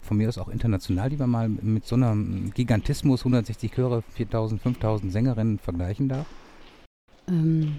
von 0.02 0.18
mir 0.18 0.30
aus 0.30 0.38
auch 0.38 0.50
international, 0.50 1.10
die 1.10 1.18
man 1.18 1.30
mal 1.30 1.50
mit 1.50 1.88
so 1.88 1.96
einem 1.96 2.52
Gigantismus, 2.54 3.22
160 3.22 3.72
Chöre, 3.72 4.04
4000, 4.14 4.62
5000 4.62 5.12
Sängerinnen 5.12 5.58
vergleichen 5.58 6.08
darf? 6.08 6.28
Ähm, 7.28 7.78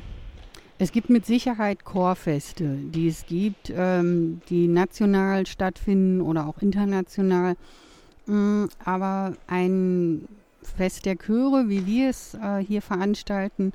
es 0.81 0.93
gibt 0.93 1.11
mit 1.11 1.27
Sicherheit 1.27 1.85
Chorfeste, 1.85 2.65
die 2.65 3.09
es 3.09 3.27
gibt, 3.27 3.71
ähm, 3.77 4.41
die 4.49 4.67
national 4.67 5.47
stattfinden 5.47 6.23
oder 6.23 6.47
auch 6.47 6.63
international. 6.63 7.57
Mm, 8.25 8.65
aber 8.83 9.35
ein 9.47 10.27
Fest 10.63 11.05
der 11.05 11.17
Chöre, 11.17 11.69
wie 11.69 11.85
wir 11.85 12.09
es 12.09 12.33
äh, 12.33 12.65
hier 12.65 12.81
veranstalten, 12.81 13.73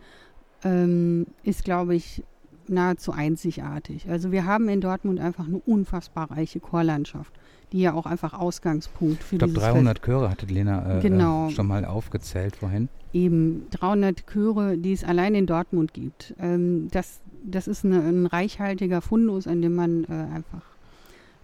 ähm, 0.63 1.27
ist, 1.43 1.63
glaube 1.63 1.93
ich, 1.93 2.23
nahezu 2.67 3.11
einzigartig. 3.11 4.09
Also 4.09 4.31
wir 4.31 4.45
haben 4.45 4.67
in 4.67 4.81
Dortmund 4.81 5.19
einfach 5.19 5.45
eine 5.45 5.59
unfassbar 5.59 6.31
reiche 6.31 6.59
Chorlandschaft, 6.59 7.31
die 7.75 7.81
ja 7.81 7.93
auch 7.93 8.05
einfach 8.05 8.33
Ausgangspunkt 8.33 9.21
für 9.21 9.35
ich 9.35 9.39
glaub, 9.39 9.49
dieses 9.49 9.63
300 9.63 9.97
Fest. 9.97 10.05
Chöre 10.05 10.29
hatte 10.29 10.45
Lena 10.45 10.97
äh, 10.97 11.01
Genau. 11.01 11.49
äh, 11.49 11.51
schon 11.51 11.67
mal 11.67 11.83
aufgezählt 11.83 12.55
vorhin. 12.55 12.87
Eben 13.11 13.67
300 13.71 14.25
Chöre, 14.25 14.77
die 14.77 14.93
es 14.93 15.03
allein 15.03 15.35
in 15.35 15.45
Dortmund 15.45 15.93
gibt. 15.93 16.33
Ähm, 16.39 16.87
das, 16.91 17.19
das 17.43 17.67
ist 17.67 17.83
eine, 17.83 17.99
ein 17.99 18.27
reichhaltiger 18.27 19.01
Fundus, 19.01 19.45
an 19.45 19.61
dem 19.61 19.75
man 19.75 20.05
äh, 20.05 20.33
einfach 20.33 20.61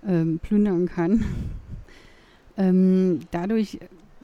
ähm, 0.07 0.39
plündern 0.41 0.85
kann. 0.87 1.25
ähm, 2.57 3.19
dadurch 3.31 3.79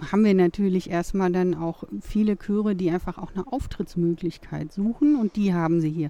haben 0.09 0.23
wir 0.23 0.33
natürlich 0.33 0.89
erstmal 0.89 1.31
dann 1.33 1.55
auch 1.55 1.83
viele 2.01 2.37
Chöre, 2.37 2.73
die 2.75 2.89
einfach 2.89 3.17
auch 3.17 3.33
eine 3.35 3.51
Auftrittsmöglichkeit 3.51 4.71
suchen 4.71 5.17
und 5.17 5.35
die 5.35 5.53
haben 5.53 5.81
sie 5.81 5.89
hier. 5.89 6.09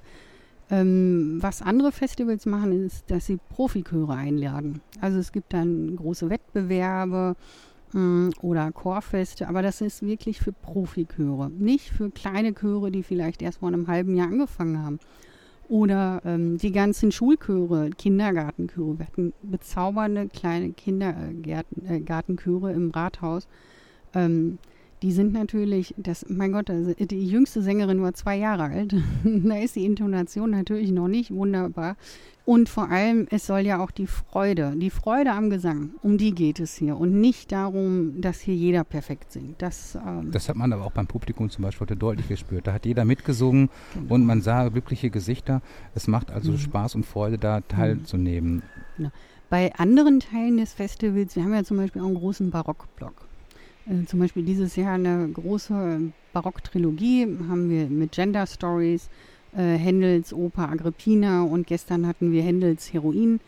Ähm, 0.70 1.38
was 1.42 1.62
andere 1.62 1.94
Festivals 1.94 2.46
machen, 2.46 2.86
ist, 2.86 3.10
dass 3.10 3.28
sie 3.28 3.40
Profichöre 3.50 4.14
einladen. 4.14 4.82
Also 5.00 5.20
es 5.20 5.32
gibt 5.32 5.54
dann 5.54 5.96
große 5.96 6.30
Wettbewerbe 6.30 7.38
mh, 7.94 8.32
oder 8.42 8.72
Chorfeste, 8.74 9.48
aber 9.48 9.62
das 9.62 9.80
ist 9.80 10.02
wirklich 10.02 10.40
für 10.40 10.52
Profichöre, 10.52 11.50
nicht 11.50 11.90
für 11.90 12.10
kleine 12.10 12.54
Chöre, 12.54 12.92
die 12.92 13.04
vielleicht 13.04 13.42
erst 13.42 13.60
vor 13.60 13.70
einem 13.70 13.88
halben 13.88 14.16
Jahr 14.16 14.28
angefangen 14.28 14.84
haben. 14.84 15.00
Oder 15.70 16.22
ähm, 16.26 16.58
die 16.58 16.72
ganzen 16.72 17.12
Schulchöre, 17.12 17.90
Kindergartenchöre. 17.90 19.00
Wir 19.00 19.06
hatten 19.06 19.34
bezaubernde 19.44 20.30
kleine 20.30 20.72
Kindergartenchöre 20.72 22.72
äh, 22.72 22.76
im 22.76 22.90
Rathaus. 22.92 23.50
Ähm, 24.14 24.60
die 25.02 25.12
sind 25.12 25.34
natürlich, 25.34 25.94
das, 25.98 26.26
mein 26.28 26.52
Gott, 26.52 26.70
also 26.70 26.94
die 26.94 27.28
jüngste 27.28 27.62
Sängerin 27.62 28.02
war 28.02 28.14
zwei 28.14 28.36
Jahre 28.38 28.64
alt. 28.64 28.96
da 29.24 29.56
ist 29.58 29.76
die 29.76 29.86
Intonation 29.86 30.50
natürlich 30.52 30.92
noch 30.92 31.08
nicht 31.08 31.32
wunderbar. 31.32 31.96
Und 32.46 32.70
vor 32.70 32.90
allem, 32.90 33.28
es 33.30 33.46
soll 33.46 33.60
ja 33.60 33.80
auch 33.80 33.92
die 33.92 34.08
Freude, 34.08 34.74
die 34.78 34.90
Freude 34.90 35.32
am 35.34 35.50
Gesang, 35.50 35.92
um 36.02 36.18
die 36.18 36.32
geht 36.32 36.62
es 36.62 36.76
hier. 36.76 36.96
Und 36.98 37.20
nicht 37.20 37.52
darum, 37.52 38.22
dass 38.22 38.40
hier 38.40 38.56
jeder 38.56 38.86
perfekt 38.86 39.34
singt. 39.34 39.62
Das, 39.62 39.96
ähm, 39.96 40.32
Das 40.32 40.48
hat 40.48 40.56
man 40.56 40.72
aber 40.72 40.86
auch 40.86 40.94
beim 40.94 41.08
Publikum 41.08 41.50
zum 41.50 41.64
Beispiel 41.64 41.82
heute 41.88 41.98
deutlich 41.98 42.30
gespürt. 42.30 42.66
Da 42.66 42.72
hat 42.74 42.86
jeder 42.86 43.04
mitgesungen 43.04 43.70
genau. 43.94 44.14
und 44.16 44.26
man 44.26 44.42
sah 44.42 44.70
glückliche 44.70 45.10
Gesichter. 45.10 45.62
Es 45.94 46.08
macht 46.08 46.32
also 46.32 46.54
Mhm. 46.54 46.58
Spaß 46.60 46.96
und 46.96 47.06
Freude, 47.06 47.38
da 47.38 47.60
teilzunehmen. 47.60 48.64
Bei 49.50 49.74
anderen 49.76 50.22
Teilen 50.22 50.56
des 50.58 50.74
Festivals, 50.74 51.36
wir 51.36 51.44
haben 51.44 51.54
ja 51.54 51.66
zum 51.66 51.76
Beispiel 51.78 52.02
auch 52.02 52.06
einen 52.08 52.16
großen 52.16 52.50
Barockblock. 52.50 53.27
Äh, 53.90 54.06
zum 54.06 54.20
Beispiel 54.20 54.44
dieses 54.44 54.76
Jahr 54.76 54.94
eine 54.94 55.28
große 55.30 55.74
äh, 55.74 56.12
Barocktrilogie 56.34 57.28
haben 57.50 57.70
wir 57.70 57.88
mit 57.88 58.12
Gender 58.12 58.46
Stories, 58.46 59.10
äh, 59.56 59.76
Händels 59.78 60.34
Oper 60.34 60.70
Agrippina 60.70 61.44
und 61.44 61.68
gestern 61.68 62.06
hatten 62.08 62.32
wir 62.32 62.44
Händels 62.44 62.92
Heroin. 62.94 63.40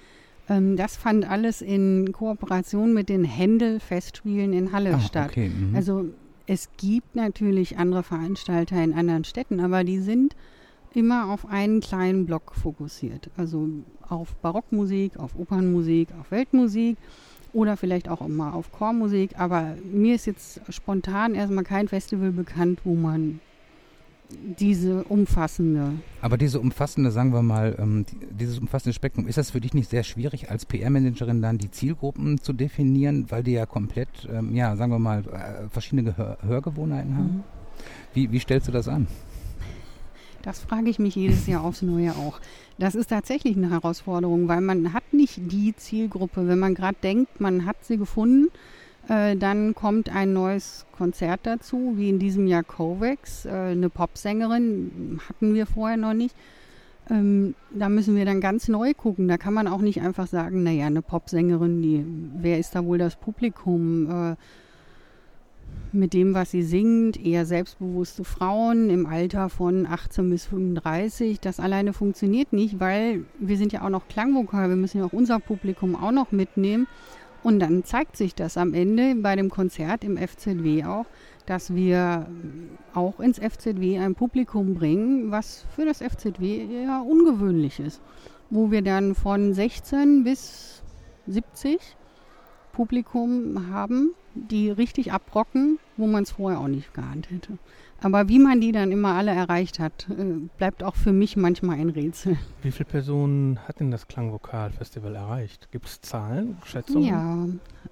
Ähm, 0.47 0.75
das 0.75 0.97
fand 0.97 1.30
alles 1.30 1.62
in 1.62 2.12
Kooperation 2.12 2.93
mit 2.93 3.10
den 3.10 3.23
Händel-Festspielen 3.23 4.54
in 4.54 4.71
Halle 4.71 4.95
Ah, 4.95 4.99
statt. 4.99 5.30
okay. 5.32 5.49
mhm. 5.49 5.75
Also 5.75 6.06
es 6.47 6.69
gibt 6.78 7.15
natürlich 7.15 7.78
andere 7.78 8.04
Veranstalter 8.04 8.84
in 8.84 8.93
anderen 8.93 9.23
Städten, 9.23 9.60
aber 9.60 9.84
die 9.84 9.99
sind 9.99 10.36
immer 10.95 11.28
auf 11.32 11.45
einen 11.45 11.82
kleinen 11.82 12.25
Block 12.25 12.56
fokussiert. 12.56 13.30
Also 13.38 13.67
auf 14.02 14.34
Barockmusik, 14.38 15.17
auf 15.17 15.38
Opernmusik, 15.38 16.08
auf 16.19 16.32
Weltmusik 16.32 16.97
oder 17.53 17.77
vielleicht 17.77 18.09
auch 18.09 18.27
mal 18.27 18.51
auf 18.51 18.71
Chormusik. 18.71 19.39
Aber 19.39 19.75
mir 19.91 20.15
ist 20.15 20.25
jetzt 20.25 20.62
spontan 20.69 21.35
erstmal 21.35 21.63
kein 21.63 21.88
Festival 21.88 22.31
bekannt, 22.31 22.81
wo 22.83 22.95
man 22.95 23.39
diese 24.31 25.03
umfassende 25.05 25.93
Aber 26.21 26.38
diese 26.38 26.59
umfassende, 26.59 27.12
sagen 27.12 27.33
wir 27.33 27.41
mal, 27.41 27.75
ähm, 27.79 28.05
die, 28.05 28.17
dieses 28.31 28.59
umfassende 28.59 28.93
Spektrum, 28.93 29.27
ist 29.27 29.38
das 29.38 29.51
für 29.51 29.59
dich 29.59 29.73
nicht 29.73 29.89
sehr 29.89 30.03
schwierig, 30.03 30.51
als 30.51 30.65
PR-Managerin 30.65 31.41
dann 31.41 31.57
die 31.57 31.71
Zielgruppen 31.71 32.39
zu 32.39 32.53
definieren, 32.53 33.25
weil 33.29 33.43
die 33.43 33.53
ja 33.53 33.65
komplett, 33.65 34.09
ähm, 34.31 34.55
ja, 34.55 34.75
sagen 34.75 34.91
wir 34.91 34.99
mal, 34.99 35.21
äh, 35.21 35.69
verschiedene 35.69 36.03
Gehör 36.03 36.38
Hörgewohnheiten 36.43 37.15
haben? 37.17 37.25
Mhm. 37.25 37.43
Wie, 38.13 38.31
wie 38.31 38.39
stellst 38.39 38.67
du 38.67 38.71
das 38.71 38.88
an? 38.88 39.07
Das 40.41 40.60
frage 40.60 40.89
ich 40.89 40.99
mich 40.99 41.15
jedes 41.15 41.47
Jahr 41.47 41.63
aufs 41.63 41.82
Neue 41.82 42.12
auch. 42.12 42.39
Das 42.78 42.95
ist 42.95 43.10
tatsächlich 43.10 43.58
eine 43.58 43.71
Herausforderung, 43.71 44.47
weil 44.47 44.62
man 44.62 44.93
hat 44.93 45.13
nicht 45.13 45.52
die 45.52 45.75
Zielgruppe. 45.75 46.47
Wenn 46.47 46.60
man 46.60 46.75
gerade 46.75 46.97
denkt, 47.04 47.41
man 47.41 47.65
hat 47.65 47.84
sie 47.84 47.97
gefunden, 47.97 48.47
äh, 49.10 49.36
dann 49.36 49.75
kommt 49.75 50.10
ein 50.10 50.32
neues 50.34 50.86
Konzert 50.95 51.41
dazu, 51.43 51.93
wie 51.97 52.10
in 52.10 52.19
diesem 52.19 52.47
Jahr 52.47 52.63
Kovacs, 52.63 53.45
äh, 53.45 53.49
eine 53.49 53.89
Popsängerin, 53.89 55.19
hatten 55.28 55.54
wir 55.54 55.65
vorher 55.65 55.97
noch 55.97 56.13
nicht. 56.13 56.36
Ähm, 57.10 57.56
da 57.71 57.89
müssen 57.89 58.15
wir 58.15 58.23
dann 58.25 58.39
ganz 58.39 58.67
neu 58.67 58.93
gucken. 58.93 59.28
Da 59.28 59.38
kann 59.38 59.54
man 59.54 59.67
auch 59.67 59.82
nicht 59.82 60.02
einfach 60.02 60.28
sagen, 60.28 60.63
naja, 60.63 60.86
eine 60.86 61.02
Popsängerin, 61.02 61.82
die, 61.82 62.06
wer 62.41 62.60
ist 62.60 62.75
da 62.75 62.86
wohl 62.86 62.97
das 62.97 63.15
Publikum? 63.15 64.10
Äh, 64.10 64.36
mit 65.91 66.13
dem, 66.13 66.34
was 66.34 66.51
sie 66.51 66.62
singt, 66.62 67.23
eher 67.23 67.45
selbstbewusste 67.45 68.23
Frauen 68.23 68.89
im 68.89 69.05
Alter 69.05 69.49
von 69.49 69.86
18 69.88 70.29
bis 70.29 70.45
35. 70.45 71.39
Das 71.39 71.60
alleine 71.60 71.93
funktioniert 71.93 72.53
nicht, 72.53 72.79
weil 72.79 73.25
wir 73.39 73.58
sind 73.58 73.73
ja 73.73 73.84
auch 73.84 73.89
noch 73.89 74.08
Klangvokal, 74.08 74.69
wir 74.69 74.75
müssen 74.75 74.99
ja 74.99 75.05
auch 75.05 75.13
unser 75.13 75.39
Publikum 75.39 75.95
auch 75.95 76.12
noch 76.12 76.32
mitnehmen. 76.32 76.88
Und 77.41 77.60
dann 77.60 77.84
zeigt 77.86 78.17
sich 78.17 78.36
das 78.36 78.58
am 78.58 78.73
Ende 78.73 79.15
bei 79.15 79.36
dem 79.36 79.49
Konzert 79.49 80.03
im 80.03 80.17
FZW 80.17 80.84
auch, 80.84 81.05
dass 81.45 81.73
wir 81.73 82.27
auch 82.93 83.19
ins 83.19 83.39
FZW 83.39 83.97
ein 83.97 84.13
Publikum 84.13 84.75
bringen, 84.75 85.32
was 85.32 85.65
für 85.75 85.86
das 85.86 85.99
FZW 85.99 86.67
eher 86.84 87.03
ungewöhnlich 87.08 87.79
ist. 87.79 88.01
Wo 88.49 88.71
wir 88.71 88.82
dann 88.82 89.15
von 89.15 89.53
16 89.53 90.23
bis 90.23 90.84
70 91.27 91.79
Publikum 92.73 93.71
haben, 93.71 94.13
die 94.34 94.70
richtig 94.70 95.12
abrocken, 95.12 95.80
wo 95.98 96.08
man 96.08 96.24
es 96.24 96.32
vorher 96.32 96.60
auch 96.60 96.68
nicht 96.68 96.94
geahnt 96.94 97.30
hätte. 97.30 97.58
Aber 98.02 98.30
wie 98.30 98.39
man 98.39 98.62
die 98.62 98.72
dann 98.72 98.92
immer 98.92 99.15
alle 99.15 99.32
erreicht 99.32 99.80
hat, 99.80 100.08
äh, 100.10 100.48
bleibt 100.58 100.84
auch 100.84 100.96
für 100.96 101.12
mich 101.12 101.36
manchmal 101.36 101.80
ein 101.80 101.89
Rätsel. 101.89 102.38
Wie 102.62 102.72
viele 102.72 102.88
Personen 102.88 103.60
hat 103.68 103.80
denn 103.80 103.92
das 103.92 104.08
Klangvokalfestival 104.08 105.15
erreicht? 105.15 105.70
Gibt 105.72 105.86
es 105.86 106.02
Zahlen, 106.02 106.58
Schätzungen? 106.63 107.04
Ja, 107.04 107.48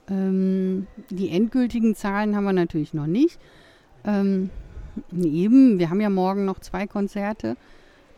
ähm, 0.10 0.88
die 1.10 1.30
endgültigen 1.30 1.96
Zahlen 1.96 2.36
haben 2.36 2.46
wir 2.46 2.54
natürlich 2.54 2.94
noch 2.94 3.08
nicht. 3.08 3.38
Ähm, 4.06 4.50
eben, 5.12 5.78
wir 5.80 5.90
haben 5.90 6.00
ja 6.00 6.10
morgen 6.10 6.46
noch 6.46 6.60
zwei 6.60 6.88
Konzerte. 6.88 7.58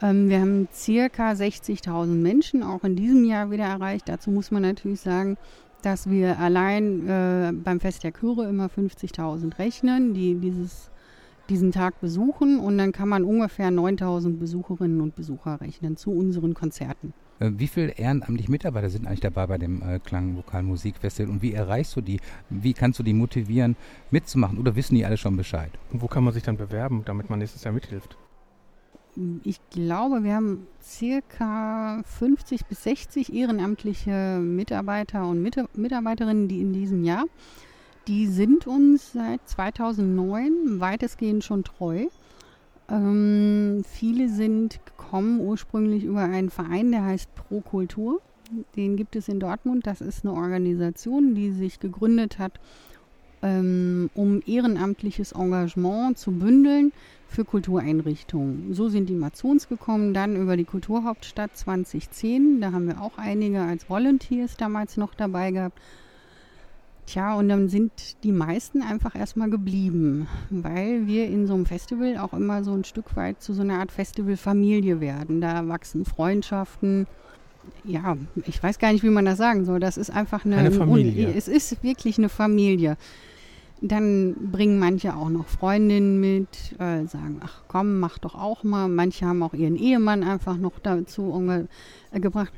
Ähm, 0.01 0.29
wir 0.29 0.39
haben 0.39 0.67
circa 0.71 1.31
60.000 1.31 2.05
Menschen 2.05 2.61
auch 2.61 2.83
in 2.83 2.95
diesem 2.95 3.25
Jahr 3.25 3.49
wieder 3.49 3.65
erreicht. 3.65 4.07
Dazu 4.07 4.29
muss 4.29 4.51
man 4.51 4.61
natürlich 4.61 5.01
sagen, 5.01 5.37
dass 5.81 6.09
wir 6.09 6.39
allein 6.39 7.07
äh, 7.07 7.51
beim 7.53 7.79
Fest 7.79 8.03
der 8.03 8.11
Chöre 8.11 8.47
immer 8.47 8.67
50.000 8.67 9.57
rechnen, 9.59 10.13
die 10.13 10.35
dieses, 10.35 10.89
diesen 11.49 11.71
Tag 11.71 11.99
besuchen. 12.01 12.59
Und 12.59 12.77
dann 12.77 12.91
kann 12.91 13.09
man 13.09 13.23
ungefähr 13.23 13.69
9.000 13.69 14.37
Besucherinnen 14.37 15.01
und 15.01 15.15
Besucher 15.15 15.61
rechnen 15.61 15.97
zu 15.97 16.11
unseren 16.11 16.53
Konzerten. 16.53 17.13
Äh, 17.39 17.51
Wie 17.55 17.67
viele 17.67 17.91
ehrenamtliche 17.91 18.51
Mitarbeiter 18.51 18.89
sind 18.89 19.07
eigentlich 19.07 19.21
dabei 19.21 19.47
bei 19.47 19.57
dem 19.57 19.81
äh, 19.81 19.99
Klangvokalmusikfestival 19.99 21.31
und 21.31 21.41
wie 21.41 21.53
erreichst 21.53 21.95
du 21.95 22.01
die? 22.01 22.19
Wie 22.49 22.73
kannst 22.73 22.99
du 22.99 23.03
die 23.03 23.13
motivieren, 23.13 23.75
mitzumachen 24.11 24.57
oder 24.57 24.75
wissen 24.75 24.95
die 24.95 25.05
alle 25.05 25.17
schon 25.17 25.37
Bescheid? 25.37 25.71
Und 25.91 26.01
wo 26.01 26.07
kann 26.07 26.23
man 26.23 26.33
sich 26.33 26.43
dann 26.43 26.57
bewerben, 26.57 27.03
damit 27.05 27.29
man 27.29 27.39
nächstes 27.39 27.63
Jahr 27.63 27.73
mithilft? 27.73 28.17
Ich 29.43 29.59
glaube, 29.69 30.23
wir 30.23 30.35
haben 30.35 30.67
circa 30.81 32.01
50 32.05 32.65
bis 32.67 32.83
60 32.83 33.33
ehrenamtliche 33.33 34.39
Mitarbeiter 34.41 35.27
und 35.27 35.41
Mit 35.41 35.57
Mitarbeiterinnen, 35.75 36.47
die 36.47 36.61
in 36.61 36.71
diesem 36.71 37.03
Jahr, 37.03 37.25
die 38.07 38.27
sind 38.27 38.65
uns 38.65 39.11
seit 39.11 39.47
2009 39.47 40.79
weitestgehend 40.79 41.43
schon 41.43 41.65
treu. 41.65 42.05
Ähm, 42.89 43.83
viele 43.85 44.29
sind 44.29 44.79
gekommen 44.85 45.41
ursprünglich 45.41 46.05
über 46.05 46.21
einen 46.21 46.49
Verein, 46.49 46.91
der 46.91 47.03
heißt 47.03 47.33
Pro 47.35 47.59
Kultur. 47.59 48.21
Den 48.75 48.95
gibt 48.95 49.15
es 49.15 49.27
in 49.27 49.39
Dortmund. 49.39 49.85
Das 49.85 50.01
ist 50.01 50.25
eine 50.25 50.33
Organisation, 50.33 51.35
die 51.35 51.51
sich 51.51 51.79
gegründet 51.79 52.39
hat, 52.39 52.53
ähm, 53.41 54.09
um 54.15 54.41
ehrenamtliches 54.45 55.33
Engagement 55.33 56.17
zu 56.17 56.31
bündeln 56.31 56.93
für 57.29 57.45
Kultureinrichtungen. 57.45 58.73
So 58.73 58.89
sind 58.89 59.07
die 59.09 59.15
mal 59.15 59.31
zu 59.31 59.47
uns 59.47 59.69
gekommen, 59.69 60.13
dann 60.13 60.35
über 60.35 60.57
die 60.57 60.65
Kulturhauptstadt 60.65 61.55
2010. 61.55 62.59
Da 62.61 62.71
haben 62.71 62.87
wir 62.87 63.01
auch 63.01 63.17
einige 63.17 63.61
als 63.61 63.89
Volunteers 63.89 64.57
damals 64.57 64.97
noch 64.97 65.13
dabei 65.13 65.51
gehabt. 65.51 65.79
Tja, 67.05 67.33
und 67.35 67.49
dann 67.49 67.69
sind 67.69 67.91
die 68.23 68.31
meisten 68.31 68.83
einfach 68.83 69.15
erstmal 69.15 69.49
geblieben, 69.49 70.27
weil 70.51 71.07
wir 71.07 71.25
in 71.27 71.47
so 71.47 71.55
einem 71.55 71.65
Festival 71.65 72.17
auch 72.17 72.33
immer 72.33 72.63
so 72.63 72.71
ein 72.73 72.83
Stück 72.83 73.15
weit 73.15 73.41
zu 73.41 73.53
so 73.53 73.61
einer 73.61 73.79
Art 73.79 73.91
Festivalfamilie 73.91 74.99
werden. 74.99 75.41
Da 75.41 75.67
wachsen 75.67 76.05
Freundschaften. 76.05 77.07
Ja, 77.83 78.15
ich 78.45 78.61
weiß 78.61 78.77
gar 78.77 78.91
nicht, 78.93 79.03
wie 79.03 79.09
man 79.09 79.25
das 79.25 79.37
sagen 79.39 79.65
soll. 79.65 79.79
Das 79.79 79.97
ist 79.97 80.11
einfach 80.11 80.45
eine, 80.45 80.57
Eine 80.57 80.71
Familie. 80.71 81.33
es 81.35 81.47
ist 81.47 81.81
wirklich 81.83 82.17
eine 82.19 82.29
Familie. 82.29 82.95
Dann 83.81 84.51
bringen 84.51 84.77
manche 84.77 85.15
auch 85.15 85.29
noch 85.29 85.47
Freundinnen 85.47 86.19
mit, 86.19 86.75
äh, 86.79 87.05
sagen, 87.05 87.39
ach 87.43 87.63
komm, 87.67 87.99
mach 87.99 88.17
doch 88.17 88.35
auch 88.35 88.63
mal. 88.63 88.89
Manche 88.89 89.25
haben 89.25 89.41
auch 89.41 89.53
ihren 89.53 89.77
Ehemann 89.77 90.23
einfach 90.23 90.57
noch 90.57 90.79
dazu 90.79 91.41
äh, 92.11 92.19
gebracht. 92.19 92.51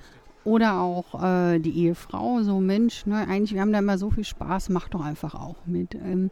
Oder 0.44 0.80
auch 0.80 1.24
äh, 1.24 1.60
die 1.60 1.86
Ehefrau, 1.86 2.42
so 2.42 2.60
Mensch, 2.60 3.06
ne, 3.06 3.28
eigentlich, 3.28 3.54
wir 3.54 3.62
haben 3.62 3.72
da 3.72 3.78
immer 3.80 4.00
so 4.00 4.10
viel 4.10 4.24
Spaß, 4.24 4.70
mach 4.70 4.90
doch 4.90 5.06
einfach 5.06 5.36
auch 5.36 5.58
mit. 5.68 5.94
Ähm, 5.94 6.32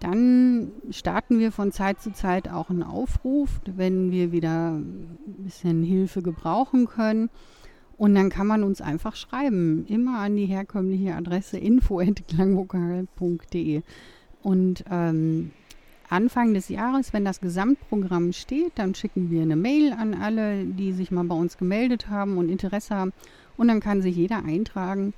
dann 0.00 0.72
starten 0.90 1.38
wir 1.38 1.52
von 1.52 1.70
Zeit 1.70 2.00
zu 2.00 2.12
Zeit 2.12 2.48
auch 2.48 2.70
einen 2.70 2.82
Aufruf, 2.82 3.60
wenn 3.66 4.10
wir 4.10 4.32
wieder 4.32 4.72
ein 4.72 5.18
bisschen 5.38 5.82
Hilfe 5.82 6.22
gebrauchen 6.22 6.86
können. 6.86 7.28
Und 7.98 8.14
dann 8.16 8.30
kann 8.30 8.46
man 8.48 8.64
uns 8.64 8.80
einfach 8.80 9.14
schreiben, 9.14 9.84
immer 9.86 10.18
an 10.18 10.34
die 10.34 10.46
herkömmliche 10.46 11.14
Adresse 11.14 11.58
info.klangvokal.de. 11.58 13.82
Und 14.42 14.84
ähm, 14.90 15.52
Anfang 16.08 16.52
des 16.52 16.68
Jahres, 16.68 17.12
wenn 17.12 17.24
das 17.24 17.40
Gesamtprogramm 17.40 18.32
steht, 18.32 18.72
dann 18.74 18.94
schicken 18.94 19.30
wir 19.30 19.42
eine 19.42 19.56
Mail 19.56 19.92
an 19.92 20.14
alle, 20.14 20.64
die 20.64 20.92
sich 20.92 21.10
mal 21.10 21.24
bei 21.24 21.34
uns 21.34 21.56
gemeldet 21.56 22.08
haben 22.08 22.36
und 22.36 22.50
Interesse 22.50 22.94
haben. 22.94 23.12
Und 23.56 23.68
dann 23.68 23.80
kann 23.80 24.02
sich 24.02 24.16
jeder 24.16 24.44
eintragen, 24.44 25.14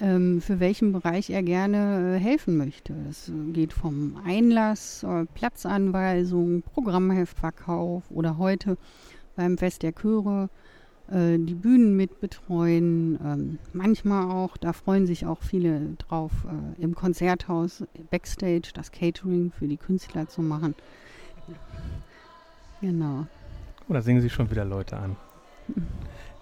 ähm, 0.00 0.40
für 0.40 0.60
welchen 0.60 0.92
Bereich 0.92 1.30
er 1.30 1.42
gerne 1.42 2.16
äh, 2.16 2.18
helfen 2.18 2.56
möchte. 2.56 2.94
Es 3.08 3.30
geht 3.52 3.72
vom 3.72 4.16
Einlass, 4.24 5.02
äh, 5.02 5.26
Platzanweisung, 5.34 6.62
Programmheftverkauf 6.62 8.04
oder 8.10 8.38
heute 8.38 8.78
beim 9.36 9.58
Fest 9.58 9.82
der 9.82 9.92
Chöre 9.92 10.48
äh, 11.10 11.38
die 11.38 11.54
Bühnen 11.54 11.96
mitbetreuen. 11.96 13.18
Ähm, 13.24 13.58
manchmal 13.72 14.30
auch, 14.30 14.56
da 14.56 14.72
freuen 14.72 15.06
sich 15.06 15.26
auch 15.26 15.42
viele 15.42 15.94
drauf, 15.98 16.32
äh, 16.46 16.82
im 16.82 16.94
Konzerthaus 16.94 17.84
Backstage 18.10 18.70
das 18.74 18.92
Catering 18.92 19.50
für 19.50 19.66
die 19.66 19.76
Künstler 19.76 20.28
zu 20.28 20.42
machen. 20.42 20.74
Genau. 22.80 23.26
Oder 23.88 23.98
oh, 23.98 24.02
singen 24.02 24.20
sich 24.20 24.32
schon 24.32 24.50
wieder 24.50 24.64
Leute 24.64 24.96
an. 24.96 25.16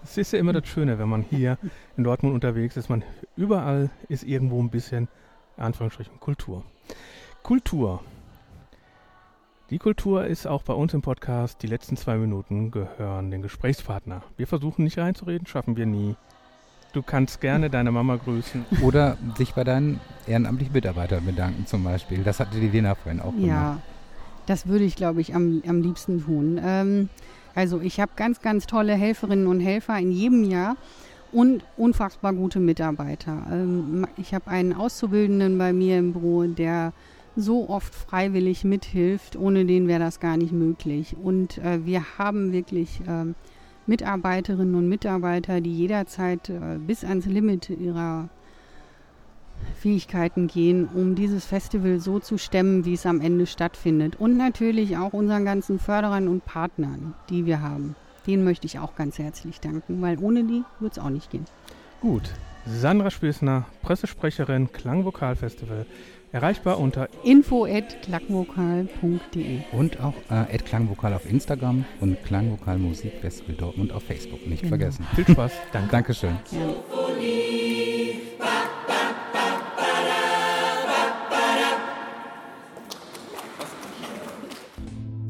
Es 0.03 0.17
ist 0.17 0.33
ja 0.33 0.39
immer 0.39 0.53
das 0.53 0.67
Schöne, 0.67 0.97
wenn 0.99 1.09
man 1.09 1.23
hier 1.23 1.57
in 1.97 2.03
Dortmund 2.03 2.33
unterwegs 2.33 2.77
ist. 2.77 2.89
Man 2.89 3.03
überall 3.35 3.89
ist 4.07 4.23
irgendwo 4.23 4.61
ein 4.61 4.69
bisschen, 4.69 5.07
Anführungsstrichen, 5.57 6.19
Kultur. 6.19 6.63
Kultur. 7.43 8.01
Die 9.69 9.77
Kultur 9.77 10.25
ist 10.25 10.47
auch 10.47 10.63
bei 10.63 10.73
uns 10.73 10.95
im 10.95 11.03
Podcast. 11.03 11.61
Die 11.61 11.67
letzten 11.67 11.95
zwei 11.95 12.17
Minuten 12.17 12.71
gehören 12.71 13.29
den 13.29 13.43
Gesprächspartner. 13.43 14.23
Wir 14.35 14.47
versuchen 14.47 14.83
nicht 14.83 14.97
reinzureden, 14.97 15.45
schaffen 15.45 15.77
wir 15.77 15.85
nie. 15.85 16.15
Du 16.91 17.03
kannst 17.03 17.39
gerne 17.39 17.69
deine 17.69 17.91
Mama 17.91 18.15
grüßen. 18.15 18.65
Oder 18.81 19.19
sich 19.37 19.53
bei 19.53 19.63
deinen 19.63 19.99
ehrenamtlichen 20.25 20.73
Mitarbeitern 20.73 21.23
bedanken 21.23 21.67
zum 21.67 21.83
Beispiel. 21.83 22.23
Das 22.23 22.39
hatte 22.39 22.59
die 22.59 22.69
Lena 22.69 22.95
vorhin 22.95 23.21
auch 23.21 23.31
gemacht. 23.31 23.47
Ja, 23.47 23.77
das 24.47 24.65
würde 24.65 24.85
ich, 24.85 24.95
glaube 24.95 25.21
ich, 25.21 25.35
am, 25.35 25.61
am 25.67 25.83
liebsten 25.83 26.25
tun. 26.25 26.59
Ähm, 26.63 27.09
also 27.53 27.79
ich 27.79 27.99
habe 27.99 28.13
ganz, 28.15 28.41
ganz 28.41 28.65
tolle 28.65 28.95
Helferinnen 28.95 29.45
und 29.45 29.59
Helfer 29.59 29.99
in 29.99 30.11
jedem 30.11 30.45
Jahr 30.45 30.77
und 31.31 31.63
unfassbar 31.77 32.33
gute 32.33 32.59
Mitarbeiter. 32.59 33.45
Ähm, 33.51 34.07
ich 34.17 34.33
habe 34.33 34.47
einen 34.47 34.73
Auszubildenden 34.73 35.59
bei 35.59 35.73
mir 35.73 35.99
im 35.99 36.13
Büro, 36.13 36.45
der 36.45 36.91
so 37.39 37.69
oft 37.69 37.93
freiwillig 37.93 38.63
mithilft. 38.63 39.35
Ohne 39.35 39.65
den 39.65 39.87
wäre 39.87 39.99
das 39.99 40.19
gar 40.19 40.37
nicht 40.37 40.51
möglich. 40.51 41.15
Und 41.21 41.57
äh, 41.59 41.85
wir 41.85 42.17
haben 42.17 42.51
wirklich 42.51 43.01
äh, 43.07 43.33
Mitarbeiterinnen 43.87 44.75
und 44.75 44.87
Mitarbeiter, 44.87 45.61
die 45.61 45.75
jederzeit 45.75 46.49
äh, 46.49 46.77
bis 46.77 47.03
ans 47.03 47.25
Limit 47.25 47.69
ihrer 47.69 48.29
Fähigkeiten 49.75 50.47
gehen, 50.47 50.87
um 50.93 51.15
dieses 51.15 51.45
Festival 51.45 51.99
so 51.99 52.19
zu 52.19 52.37
stemmen, 52.37 52.85
wie 52.85 52.93
es 52.93 53.05
am 53.05 53.21
Ende 53.21 53.45
stattfindet. 53.45 54.15
Und 54.17 54.37
natürlich 54.37 54.97
auch 54.97 55.13
unseren 55.13 55.45
ganzen 55.45 55.79
Förderern 55.79 56.27
und 56.27 56.45
Partnern, 56.45 57.13
die 57.29 57.45
wir 57.45 57.61
haben. 57.61 57.95
Denen 58.27 58.43
möchte 58.43 58.67
ich 58.67 58.79
auch 58.79 58.95
ganz 58.95 59.17
herzlich 59.17 59.59
danken, 59.59 60.01
weil 60.01 60.19
ohne 60.19 60.43
die 60.43 60.63
wird 60.79 60.93
es 60.93 60.99
auch 60.99 61.09
nicht 61.09 61.31
gehen. 61.31 61.45
Gut. 62.01 62.31
Sandra 62.65 63.09
Spießner, 63.09 63.65
Pressesprecherin 63.81 64.71
Klangvokalfestival. 64.71 65.85
Erreichbar 66.31 66.79
unter 66.79 67.09
info.klangvokal.de 67.23 69.61
und 69.71 69.99
auch 69.99 70.13
äh, 70.29 70.57
klangvokal 70.59 71.13
auf 71.13 71.27
Instagram 71.29 71.83
und 71.99 72.23
Klangvokal 72.23 72.77
Musikfestival 72.77 73.55
Dortmund 73.55 73.91
auf 73.91 74.03
Facebook. 74.03 74.47
Nicht 74.47 74.61
genau. 74.61 74.77
vergessen. 74.77 75.05
Viel 75.15 75.27
Spaß. 75.27 75.51
Danke. 75.71 75.91
Dankeschön. 75.91 76.37
Ja. 76.51 76.59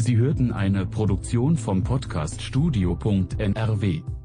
Sie 0.09 0.17
hörten 0.17 0.51
eine 0.51 0.88
Produktion 0.88 1.55
vom 1.55 1.83
Podcast 1.83 2.41
Studio.nrw. 2.41 4.18